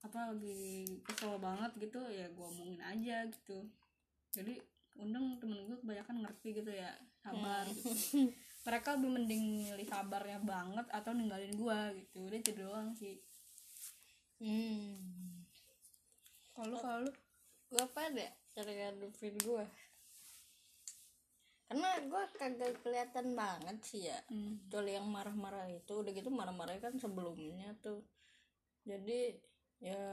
apa 0.03 0.35
lagi 0.35 0.83
kesel 1.07 1.39
banget 1.39 1.71
gitu 1.79 1.99
ya 2.11 2.27
gue 2.27 2.45
omongin 2.45 2.83
aja 2.83 3.23
gitu. 3.31 3.63
Jadi 4.35 4.59
undang 4.99 5.39
temen 5.39 5.63
gue 5.63 5.77
kebanyakan 5.79 6.27
ngerti 6.27 6.59
gitu 6.59 6.71
ya 6.75 6.91
sabar 7.23 7.63
gitu. 7.71 7.89
Mereka 8.67 8.95
lebih 8.95 9.09
mending 9.15 9.43
milih 9.67 9.87
sabarnya 9.87 10.39
banget 10.43 10.87
atau 10.91 11.11
ninggalin 11.15 11.55
gue 11.55 11.79
gitu. 12.03 12.17
Udah 12.27 12.37
itu 12.37 12.51
doang 12.53 12.91
sih. 12.99 13.17
Hmm. 14.43 14.99
kalau 16.51 16.75
kalau 16.83 17.07
lu? 17.07 17.11
Gue 17.71 17.79
apa 17.79 18.11
deh 18.11 18.31
cara 18.53 18.69
ngadepin 18.69 19.33
gue 19.39 19.65
karena 21.73 21.89
gue 22.05 22.23
kagak 22.37 22.77
kelihatan 22.85 23.33
banget 23.33 23.77
sih 23.81 24.05
ya. 24.05 24.19
Hmm. 24.29 24.61
kecuali 24.61 24.93
yang 24.93 25.09
marah-marah 25.09 25.65
itu 25.73 25.89
udah 25.89 26.13
gitu 26.13 26.29
marah-marah 26.29 26.77
kan 26.77 26.93
sebelumnya 27.01 27.73
tuh. 27.81 28.05
Jadi 28.85 29.33
ya 29.83 30.07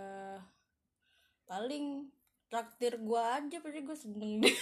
paling 1.47 2.11
traktir 2.51 2.99
gue 2.99 3.23
aja 3.23 3.57
pasti 3.63 3.81
gue 3.81 3.97
seneng. 3.97 4.43
Deh 4.43 4.57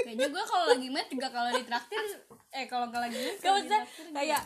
kayaknya 0.00 0.28
gue 0.30 0.44
kalau 0.46 0.66
lagi 0.70 0.88
main 0.88 1.06
juga 1.10 1.28
kalau 1.28 1.50
ditraktir 1.52 2.04
eh 2.54 2.64
kalau 2.70 2.88
nggak 2.88 3.02
lagi 3.10 3.18
kalau 3.42 3.58
juga. 3.60 3.82
kayak 4.14 4.42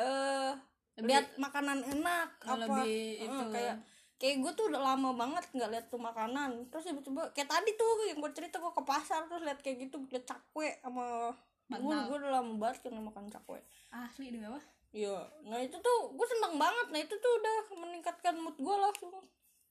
eh 0.00 0.50
Lebih- 0.96 1.08
lihat 1.08 1.26
makanan 1.36 1.78
enak 1.86 2.28
apa 2.40 2.56
lebih 2.68 2.96
itu 3.24 3.42
kayak 3.52 3.76
kayak 4.16 4.36
gue 4.40 4.52
tuh 4.52 4.64
udah 4.72 4.80
lama 4.92 5.10
banget 5.12 5.44
nggak 5.52 5.70
lihat 5.72 5.86
tuh 5.88 6.00
makanan. 6.00 6.68
Terus 6.72 6.84
tiba-tiba 6.88 7.22
kayak 7.36 7.48
tadi 7.48 7.70
tuh 7.76 7.90
yang 8.08 8.18
gue 8.20 8.32
cerita 8.32 8.56
gue 8.56 8.72
ke 8.72 8.82
pasar 8.84 9.28
terus 9.28 9.44
lihat 9.44 9.60
kayak 9.60 9.88
gitu 9.88 10.00
lihat 10.08 10.24
cakwe 10.24 10.80
sama 10.80 11.32
gue 11.72 11.94
gue 12.08 12.16
udah 12.20 12.30
lama 12.40 12.52
banget 12.56 12.88
kan 12.88 12.96
makan 12.96 13.28
cakwe. 13.28 13.60
Asli 13.92 14.32
demi 14.32 14.48
apa 14.48 14.60
Iya, 14.92 15.24
nah 15.48 15.56
itu 15.56 15.76
tuh 15.80 15.98
gue 16.12 16.26
seneng 16.28 16.60
banget. 16.60 16.86
Nah 16.92 17.00
itu 17.00 17.14
tuh 17.16 17.32
udah 17.40 17.56
meningkatkan 17.80 18.36
mood 18.36 18.56
gue 18.60 18.76
langsung 18.76 19.08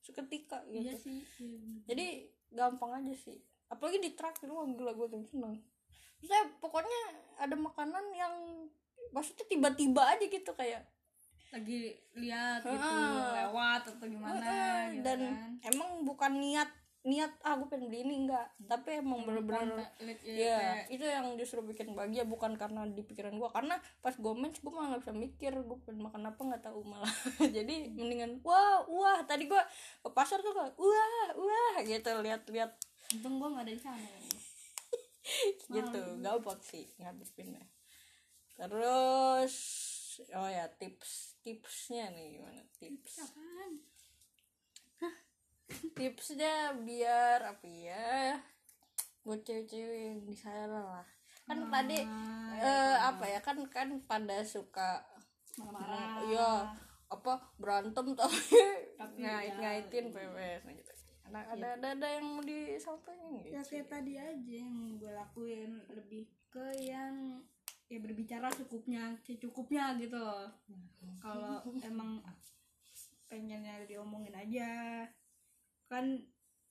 seketika 0.02 0.58
gitu. 0.66 0.82
iya 0.82 0.94
sih 0.98 1.22
iya. 1.38 1.62
Jadi 1.86 2.06
gampang 2.50 2.98
aja 2.98 3.14
sih. 3.14 3.38
Apalagi 3.70 4.02
di 4.02 4.10
traktir 4.12 4.50
wah 4.50 4.66
gila 4.66 4.90
gue 4.92 5.06
tuh 5.08 5.22
seneng. 5.24 5.62
Saya 6.22 6.50
pokoknya 6.58 7.00
ada 7.38 7.54
makanan 7.54 8.02
yang 8.12 8.34
maksudnya 9.14 9.46
tiba-tiba 9.46 10.02
aja 10.02 10.26
gitu 10.26 10.50
kayak 10.54 10.82
lagi 11.52 11.94
lihat 12.16 12.64
gitu 12.64 12.80
Heeh. 12.80 13.28
lewat 13.44 13.84
atau 13.84 14.06
gimana 14.08 14.40
"Eh, 14.40 14.82
gitu 14.96 15.04
dan 15.04 15.20
kan. 15.20 15.50
emang 15.68 15.90
bukan 16.02 16.32
niat 16.40 16.70
niat 17.02 17.34
ah 17.42 17.58
gue 17.58 17.66
pengen 17.66 17.90
beli 17.90 18.06
ini. 18.06 18.14
Enggak. 18.26 18.46
Tapi 18.62 19.02
emang 19.02 19.26
bener-bener 19.26 19.90
ya, 20.22 20.54
kayak 20.58 20.78
itu 20.94 21.04
yang 21.04 21.26
justru 21.34 21.60
bikin 21.66 21.94
bahagia 21.98 22.22
bukan 22.22 22.54
karena 22.54 22.86
di 22.86 23.02
pikiran 23.02 23.34
gue 23.36 23.50
karena 23.50 23.78
pas 23.98 24.14
gue 24.14 24.34
match 24.38 24.62
gue 24.62 24.72
malah 24.72 24.94
nggak 24.94 25.02
bisa 25.02 25.14
mikir 25.14 25.52
gue 25.54 25.78
pengen 25.82 26.00
makan 26.06 26.22
apa 26.30 26.40
nggak 26.40 26.62
tahu 26.62 26.80
malah. 26.86 27.14
Jadi 27.56 27.90
mendingan 27.94 28.42
wah 28.46 28.86
wah 28.86 29.20
tadi 29.26 29.50
gue 29.50 29.62
ke 30.02 30.10
pasar 30.14 30.40
tuh 30.40 30.54
kayak 30.54 30.78
wah 30.78 31.28
wah 31.34 31.74
gitu 31.82 32.10
lihat-lihat. 32.22 32.70
Untung 33.18 33.42
gue 33.42 33.48
nggak 33.50 33.64
ada 33.66 33.72
di 33.74 33.82
sana. 33.82 34.02
Gitu 35.70 36.00
gampang 36.18 36.58
sih 36.58 36.82
ngadepinnya 36.98 37.62
terus 38.58 39.54
oh 40.36 40.48
ya 40.48 40.68
tips 40.76 41.40
tipsnya 41.40 42.12
nih 42.12 42.38
gimana? 42.38 42.62
Tips 42.76 43.26
apaan 43.26 43.72
tipsnya 45.96 46.76
biar 46.82 47.42
apa 47.56 47.66
ya 47.68 48.38
buat 49.22 49.40
cewek-cewek 49.46 50.00
yang 50.12 50.20
di 50.26 50.34
sana 50.34 50.82
lah. 50.82 51.06
Kan 51.46 51.70
tadi 51.70 52.02
eh, 52.58 52.96
apa 52.98 53.24
ya 53.26 53.40
kan 53.42 53.58
kan 53.70 53.88
pada 54.06 54.42
suka 54.42 55.02
marah-marah. 55.58 56.26
Iya, 56.26 56.50
apa 57.10 57.32
berantem 57.58 58.06
tapi 58.18 58.38
Tapi 58.98 59.14
ngait 59.22 59.54
ya, 59.54 59.60
ngaitin 59.60 60.06
PWS 60.10 60.62
nah, 60.66 60.74
gitu. 60.74 60.92
Ada, 61.32 61.38
ada 61.54 61.66
ada 61.80 61.88
ada 61.96 62.08
yang 62.18 62.26
mau 62.28 62.44
disampaikan 62.44 63.40
gitu. 63.40 63.56
ya 63.56 63.62
kayak 63.64 63.86
tadi 63.88 64.12
aja 64.18 64.52
yang 64.52 64.98
gue 64.98 65.12
lakuin. 65.12 65.70
Lebih 65.88 66.28
ke 66.52 66.66
yang 66.82 67.40
ya 67.88 67.98
berbicara 68.00 68.48
cukupnya 68.52 69.16
secukupnya 69.22 69.96
gitu 70.00 70.18
loh. 70.18 70.50
Kalau 71.22 71.62
emang 71.88 72.20
pengennya 73.30 73.88
diomongin 73.88 74.36
aja 74.36 74.68
kan 75.92 76.24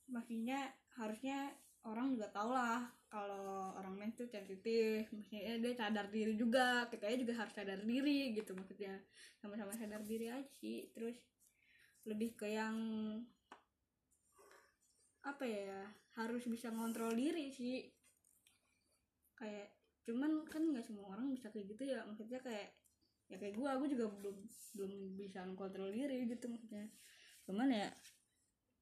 maksudnya 0.09 0.73
harusnya 0.97 1.53
orang 1.85 2.17
juga 2.17 2.33
tau 2.33 2.49
lah 2.53 2.89
kalau 3.11 3.75
orang 3.75 3.93
men 3.99 4.11
tuh 4.15 4.25
sensitif. 4.25 5.05
Maksudnya 5.11 5.59
dia 5.59 5.73
sadar 5.75 6.07
diri 6.07 6.33
juga. 6.39 6.87
Kita 6.87 7.11
juga 7.13 7.33
harus 7.43 7.53
sadar 7.53 7.83
diri 7.83 8.31
gitu. 8.33 8.55
Maksudnya 8.55 8.97
sama-sama 9.37 9.75
sadar 9.75 10.01
diri 10.07 10.31
aja 10.31 10.47
sih. 10.57 10.89
Terus 10.95 11.19
lebih 12.07 12.33
ke 12.33 12.49
yang 12.49 12.77
apa 15.21 15.45
ya 15.45 15.85
harus 16.17 16.47
bisa 16.49 16.73
ngontrol 16.73 17.13
diri 17.13 17.51
sih. 17.53 17.83
Kayak 19.37 19.75
cuman 20.01 20.47
kan 20.49 20.65
nggak 20.65 20.85
semua 20.87 21.13
orang 21.13 21.29
bisa 21.35 21.51
kayak 21.51 21.77
gitu 21.77 21.83
ya. 21.91 22.07
Maksudnya 22.07 22.39
kayak 22.39 22.73
ya 23.27 23.39
kayak 23.39 23.55
gue 23.59 23.69
aku 23.69 23.85
juga 23.91 24.05
belum 24.11 24.37
belum 24.75 24.93
bisa 25.19 25.43
ngontrol 25.51 25.91
diri 25.91 26.31
gitu 26.31 26.47
maksudnya. 26.47 26.87
Cuman 27.43 27.75
ya 27.75 27.91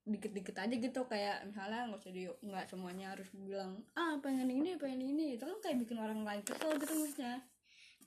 dikit-dikit 0.09 0.57
aja 0.57 0.75
gitu 0.75 1.01
kayak 1.05 1.45
misalnya 1.45 1.85
nggak 1.87 2.01
usah 2.01 2.11
di 2.11 2.25
nggak 2.25 2.65
semuanya 2.67 3.13
harus 3.13 3.29
bilang 3.31 3.79
ah 3.93 4.17
pengen 4.19 4.49
ini 4.49 4.75
pengen 4.75 5.01
ini. 5.01 5.37
Itu 5.37 5.45
kan 5.45 5.57
kayak 5.61 5.77
bikin 5.85 5.97
orang 6.01 6.25
lain 6.25 6.41
kesel 6.41 6.73
gitu 6.81 6.93
maksudnya. 6.97 7.39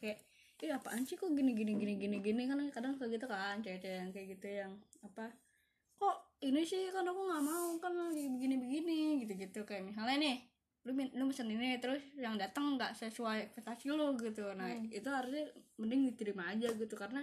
Kayak 0.02 0.18
eh 0.62 0.70
apaan 0.70 1.02
sih 1.02 1.18
kok 1.18 1.30
gini 1.34 1.54
gini 1.54 1.74
gini 1.74 1.94
gini 1.98 2.16
gini? 2.22 2.42
Kan 2.50 2.58
kadang 2.74 2.94
kayak 2.98 3.18
gitu 3.18 3.26
kan 3.30 3.58
cewek-cewek 3.62 3.98
yang 4.02 4.10
kayak 4.10 4.26
gitu 4.34 4.46
yang 4.50 4.72
apa 5.06 5.30
kok 5.96 6.18
ini 6.42 6.66
sih 6.66 6.90
kan 6.90 7.06
aku 7.06 7.20
nggak 7.30 7.42
mau 7.46 7.78
kan 7.78 7.94
lagi 7.94 8.26
begini 8.26 8.58
begini 8.58 8.98
gitu 9.22 9.38
gitu 9.38 9.60
kayak 9.62 9.86
misalnya 9.86 10.18
nih 10.18 10.36
lu 10.82 10.98
lu 11.14 11.30
pesen 11.30 11.46
ini 11.46 11.78
terus 11.78 12.02
yang 12.18 12.34
datang 12.34 12.74
nggak 12.74 12.98
sesuai 12.98 13.46
ekspektasi 13.46 13.94
lu 13.94 14.18
gitu. 14.18 14.50
Nah 14.58 14.66
Hmm. 14.66 14.90
itu 14.90 15.06
harusnya 15.06 15.46
mending 15.78 16.10
diterima 16.10 16.50
aja 16.50 16.66
gitu 16.74 16.94
karena 16.98 17.22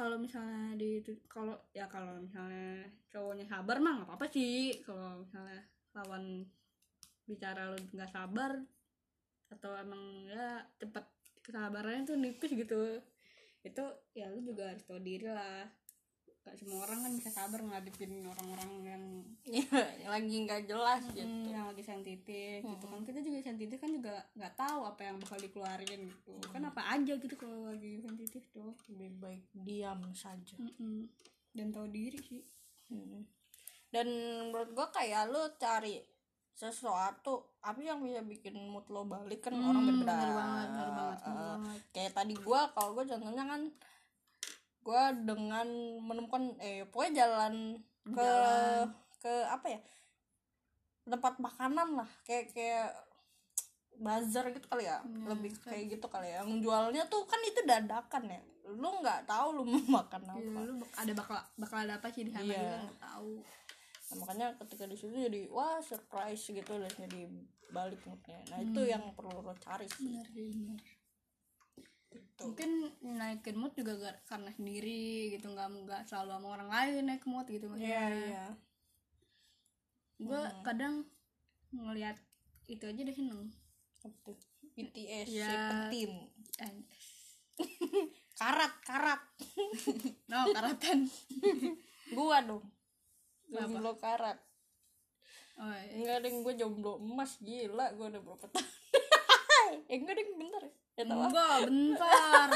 kalau 0.00 0.16
misalnya 0.16 0.80
di 0.80 1.04
kalau 1.28 1.60
ya 1.76 1.84
kalau 1.84 2.16
misalnya 2.16 2.88
cowoknya 3.12 3.44
sabar 3.44 3.76
mah 3.84 4.00
nggak 4.00 4.08
apa-apa 4.08 4.26
sih. 4.32 4.80
Kalau 4.80 5.20
misalnya 5.20 5.60
lawan 5.92 6.48
bicara 7.28 7.68
lu 7.68 7.76
nggak 7.92 8.08
sabar 8.08 8.56
atau 9.52 9.76
emang 9.76 10.24
ya 10.24 10.64
cepat 10.80 11.04
kesabarannya 11.44 12.08
tuh 12.08 12.16
nipis 12.16 12.56
gitu. 12.56 13.04
Itu 13.60 13.84
ya 14.16 14.32
lu 14.32 14.40
juga 14.40 14.72
harus 14.72 14.88
tahu 14.88 15.04
diri 15.04 15.28
lah 15.28 15.68
gak 16.50 16.58
semua 16.58 16.82
orang 16.82 16.98
kan 17.00 17.12
bisa 17.14 17.30
sabar 17.30 17.60
ngadepin 17.60 18.10
orang-orang 18.22 18.70
yang 18.82 19.02
Iya, 19.40 19.70
lagi 20.04 20.36
nggak 20.40 20.62
jelas 20.64 21.02
mm, 21.04 21.14
gitu. 21.14 21.46
yang 21.48 21.64
lagi 21.64 21.80
sensitif 21.80 22.58
gitu 22.60 22.84
kan 22.84 23.00
kita 23.02 23.18
juga 23.20 23.38
sensitif 23.40 23.76
kan 23.76 23.90
juga 23.90 24.10
nggak 24.32 24.54
tahu 24.54 24.80
apa 24.84 25.00
yang 25.02 25.16
bakal 25.16 25.38
dikeluarin 25.38 26.00
gitu 26.04 26.34
kan 26.48 26.62
apa 26.64 26.82
aja 26.90 27.12
gitu 27.14 27.34
kalau 27.34 27.66
lagi 27.66 27.98
sensitif 28.00 28.42
tuh 28.48 28.74
Lebih 28.88 29.10
baik 29.16 29.42
diam 29.56 30.02
saja. 30.12 30.54
Mm-mm. 30.56 31.06
dan 31.50 31.70
tahu 31.70 31.86
diri 31.86 32.18
sih 32.20 32.42
Mm. 32.88 33.22
Dan 33.86 34.06
menurut 34.44 34.70
gua 34.70 34.86
kayak 34.88 35.26
lu 35.26 35.38
cari 35.54 36.02
sesuatu 36.52 37.32
apa 37.60 37.78
yang 37.78 37.98
bisa 38.00 38.20
bikin 38.20 38.58
mood 38.60 38.84
lo 38.86 39.02
balik 39.04 39.40
kan 39.40 39.54
orang 39.54 39.80
Hmm, 39.80 39.88
berbeda 39.94 40.10
bener 40.12 40.30
banget 40.32 40.68
Eh, 40.68 40.90
banget 40.92 41.80
kayak 41.90 42.12
tadi 42.12 42.34
gua 42.36 42.60
kalau 42.68 42.90
gua 42.92 43.04
contohnya 43.04 43.44
kan 43.44 43.62
gua 44.80 45.12
dengan 45.12 45.66
menemukan 46.00 46.56
eh 46.58 46.82
pokoknya 46.84 47.12
jalan 47.20 47.76
ke 48.06 48.16
Jalan. 48.16 48.88
ke 49.16 49.32
apa 49.46 49.66
ya 49.68 49.80
tempat 51.02 51.36
makanan 51.36 51.88
lah 51.94 52.10
kayak 52.22 52.48
kayak 52.50 52.88
bazar 53.96 54.48
gitu 54.48 54.64
kali 54.64 54.84
ya 54.84 55.02
Hmm, 55.02 55.28
lebih 55.28 55.52
kayak 55.60 55.92
gitu 55.92 56.06
kali 56.06 56.26
ya. 56.26 56.40
Yang 56.40 56.64
jualnya 56.64 57.02
tuh 57.06 57.20
kan 57.24 57.36
itu 57.42 57.60
dadakan 57.62 58.24
ya. 58.26 58.40
Lu 58.70 58.88
nggak 58.96 59.26
tahu 59.26 59.60
lu 59.60 59.62
mau 59.62 59.76
makan 60.00 60.22
apa. 60.24 60.38
Ya, 60.38 60.60
lu 60.64 60.74
ada 60.86 61.12
bakal 61.12 61.36
bakal 61.54 61.76
ada 61.78 61.94
apa 61.98 62.08
sih 62.08 62.24
di 62.24 62.32
sana 62.32 62.46
Iya. 62.46 62.56
juga 62.56 62.76
nggak 62.80 63.00
tahu. 63.02 63.32
Nah, 64.10 64.16
makanya 64.16 64.46
ketika 64.56 64.84
di 64.86 64.96
situ 64.96 65.12
jadi 65.12 65.40
wah 65.48 65.78
surprise 65.80 66.42
gitu 66.42 66.72
dan 66.72 66.88
jadi 66.90 67.20
balik 67.68 68.00
moodnya. 68.02 68.40
Nah 68.48 68.58
itu 68.58 68.80
Hmm. 68.80 68.88
yang 68.88 69.04
perlu 69.12 69.36
lo 69.36 69.52
cari 69.54 69.84
sih. 69.86 70.16
Bener 70.16 70.26
sih 70.26 70.48
gitu. 72.40 72.48
mungkin 72.48 72.70
naikin 73.02 73.54
mood 73.54 73.76
juga 73.76 73.92
gar- 73.94 74.22
karena 74.24 74.48
sendiri 74.50 75.04
gitu 75.30 75.46
nggak 75.46 75.68
nggak 75.84 76.02
selalu 76.04 76.30
sama 76.32 76.48
orang 76.50 76.68
lain 76.68 77.04
naik 77.04 77.24
mood 77.24 77.44
gitu 77.44 77.68
iya 77.68 77.70
maksudnya. 77.70 78.08
Iya 78.08 78.44
gue 80.20 80.36
Hmm. 80.42 80.60
kadang 80.60 80.94
ngelihat 81.70 82.16
itu 82.66 82.84
aja 82.84 83.00
deh 83.00 83.12
seneng? 83.12 83.48
BTS 84.70 85.26
Ya. 85.28 85.88
Eh, 86.60 86.72
karat 88.34 88.72
karat. 88.80 89.20
No 90.26 90.44
karatan. 90.56 91.08
Gua 92.16 92.40
dong. 92.40 92.64
Jomblo 93.48 93.96
karat. 93.96 94.36
Oh, 95.56 95.68
iya. 95.68 95.92
enggak 95.92 96.14
ada 96.16 96.26
yang 96.26 96.40
gue 96.40 96.54
jomblo 96.56 96.96
emas 96.96 97.36
gila 97.36 97.92
gue 97.92 98.06
udah 98.08 98.22
berapa 98.22 98.46
tahun. 98.48 98.68
Ya 99.88 99.96
enggak 100.00 100.14
deh 100.16 100.26
bentar 100.32 100.62
ya 100.64 100.72
ya 101.00 101.04
enggak 101.08 101.56
bentar. 101.64 102.48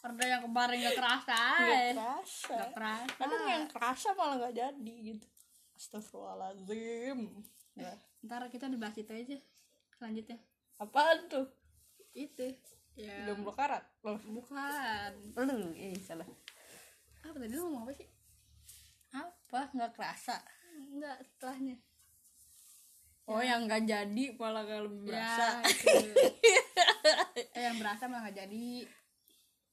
Perda 0.00 0.24
yang 0.24 0.42
kemarin 0.48 0.76
gak 0.80 0.96
kerasa 0.96 1.40
nggak 1.60 1.76
eh. 1.76 1.92
kerasa 1.92 2.52
Nggak 2.56 2.70
kerasa. 2.72 3.14
kadang 3.20 3.44
yang 3.44 3.64
kerasa 3.68 4.08
malah 4.16 4.36
nggak 4.40 4.54
jadi 4.56 4.94
gitu. 5.12 5.26
Astagfirullahaladzim. 5.76 7.18
Nah, 7.80 7.96
ntar 8.24 8.42
kita 8.52 8.68
dibahas 8.68 8.96
itu 9.00 9.12
aja. 9.12 9.36
Selanjutnya 9.96 10.36
apaan 10.80 11.28
tuh? 11.28 11.48
Itu. 12.16 12.48
Ya. 12.96 13.28
Jomblo 13.28 13.52
karat? 13.52 13.84
Loh. 14.04 14.16
Bukan. 14.20 15.12
Lu 15.36 15.72
eh 15.76 15.96
salah. 16.00 16.28
Apa 17.20 17.36
tadi 17.36 17.52
lu 17.56 17.68
ngomong 17.68 17.84
apa 17.88 17.92
sih? 17.96 18.08
Apa? 19.12 19.72
Nggak 19.76 19.92
kerasa? 19.96 20.36
Enggak 20.80 21.16
setelahnya. 21.24 21.76
Oh 23.30 23.38
yang 23.38 23.68
nggak 23.68 23.84
jadi 23.86 24.24
malah 24.34 24.64
nggak 24.66 24.80
lebih 24.88 25.00
berasa. 25.12 25.60
ya. 25.62 26.88
eh 27.42 27.62
yang 27.64 27.76
berasa 27.80 28.08
malah 28.10 28.28
gak 28.28 28.44
jadi. 28.44 28.84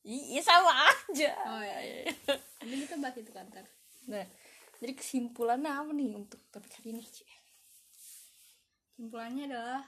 Iya 0.08 0.42
sama 0.42 0.72
aja. 0.88 1.32
Oh 1.52 1.64
ya 1.64 1.78
jadi 2.62 2.76
kita 2.84 2.96
bahas 3.00 3.18
itu 3.18 3.32
kan 3.32 3.46
ntar 3.54 3.66
nah 4.08 4.26
jadi 4.80 4.94
kesimpulannya 4.94 5.72
apa 5.72 5.92
nih 5.92 6.16
untuk 6.16 6.40
topik 6.54 6.72
hari 6.80 6.96
ini 6.96 7.04
Ci? 7.04 7.26
simpulannya 8.98 9.50
adalah 9.52 9.82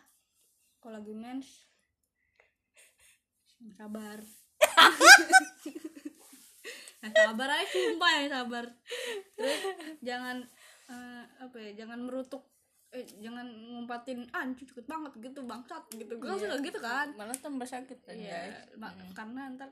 kalau 0.79 1.01
lagi 1.01 1.13
mens 1.13 1.49
sabar. 3.75 4.19
Nah, 6.99 7.15
sabar 7.15 7.47
aja 7.47 7.63
sumpah 7.63 8.11
ya 8.11 8.27
sabar. 8.27 8.65
Terus 9.39 9.61
jangan 10.03 10.43
eh, 10.91 11.23
apa 11.39 11.55
ya 11.55 11.71
jangan 11.79 12.03
merutuk 12.03 12.43
eh 12.89 13.05
jangan 13.17 13.45
ngumpatin 13.45 14.25
ah 14.29 14.41
anjir 14.41 14.65
sakit 14.65 14.83
banget 14.83 15.13
gitu 15.19 15.39
bangsat 15.43 15.83
gitu. 15.91 16.13
Gue 16.15 16.33
suka 16.35 16.57
gitu 16.59 16.79
kan. 16.79 17.13
Malah 17.13 17.37
tambah 17.37 17.65
sakit 17.65 17.99
kan 18.01 18.13
iya 18.13 18.49
guys. 18.49 18.73
ma- 18.75 18.95
karena 19.13 19.41
ntar 19.53 19.69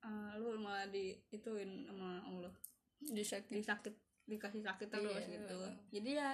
eh, 0.00 0.32
lu 0.36 0.56
malah 0.56 0.88
di 0.88 1.12
ituin 1.28 1.84
sama 1.84 2.20
Allah. 2.22 2.52
Disakit. 2.98 3.52
Disakit 3.52 3.94
dikasih 4.24 4.60
sakit 4.60 4.88
terus 4.88 5.12
Iya. 5.20 5.28
gitu. 5.34 5.58
Jadi 5.92 6.10
ya 6.14 6.30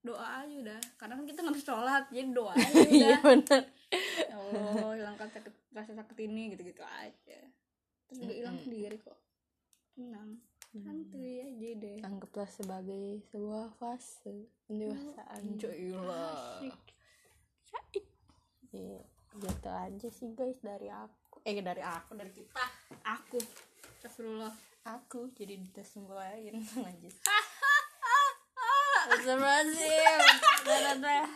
doa 0.00 0.40
aja 0.40 0.54
udah. 0.56 0.80
Karena 0.96 1.14
kan 1.14 1.24
kita 1.24 1.38
nggak 1.40 1.54
bisa 1.54 1.66
sholat 1.68 2.04
jadi 2.08 2.28
doa 2.30 2.52
aja 2.52 2.64
iya 2.88 3.08
udah. 3.12 3.20
benar. 3.22 3.62
Ya 4.22 4.36
Allah 4.36 4.92
hilangkan 4.94 5.28
sakit 5.30 5.52
rasa 5.70 5.92
sakit 5.94 6.16
ini 6.22 6.50
gitu 6.50 6.64
gitu 6.64 6.80
aja. 6.80 7.40
Terus 8.08 8.18
juga 8.18 8.34
hilang 8.34 8.56
Mm-mm. 8.56 8.66
sendiri 8.66 8.96
kok. 8.98 9.18
Tenang 9.92 10.40
santuy 10.70 11.42
aja 11.42 11.70
deh 11.82 11.98
anggaplah 12.06 12.46
sebagai 12.46 13.18
sebuah 13.34 13.74
fase 13.74 14.46
pendewasaan 14.70 15.42
Oh, 15.42 15.58
Coilah 15.58 16.62
Asik. 16.62 16.78
Iya, 18.70 19.02
gitu 19.34 19.66
aja 19.66 20.08
sih 20.14 20.30
guys 20.38 20.58
dari 20.62 20.86
aku. 20.86 21.42
Eh 21.42 21.58
dari 21.58 21.82
aku 21.82 22.14
dari 22.14 22.30
kita. 22.30 22.62
aku 23.02 23.42
Astagfirullah 23.98 24.54
Aku 24.80 25.28
jadi 25.36 25.60
disembulain 25.74 26.54
lanjut. 26.86 27.14
Astagfirullahaladzim. 29.10 30.22
Dadah, 30.64 30.96
dadah. 30.96 31.28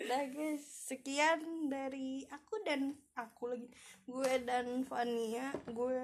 Udah 0.00 0.22
guys, 0.32 0.64
sekian 0.64 1.68
dari 1.68 2.24
aku 2.32 2.62
dan 2.64 2.96
aku 3.12 3.52
lagi. 3.52 3.68
Gue 4.08 4.40
dan 4.46 4.86
Fania, 4.88 5.52
gue 5.68 6.00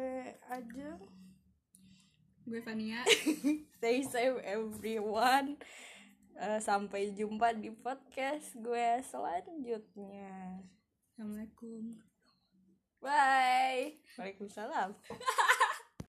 aja. 0.52 0.90
Gue 2.46 2.62
Fania 2.62 3.02
Stay 3.76 4.06
safe 4.06 4.38
everyone. 4.46 5.58
Eh, 6.36 6.60
sampai 6.62 7.10
jumpa 7.10 7.50
di 7.56 7.74
podcast 7.74 8.54
gue 8.54 9.02
selanjutnya. 9.02 10.62
Assalamualaikum 11.10 11.96
Bye. 13.02 13.98
Waalaikumsalam. 14.18 14.94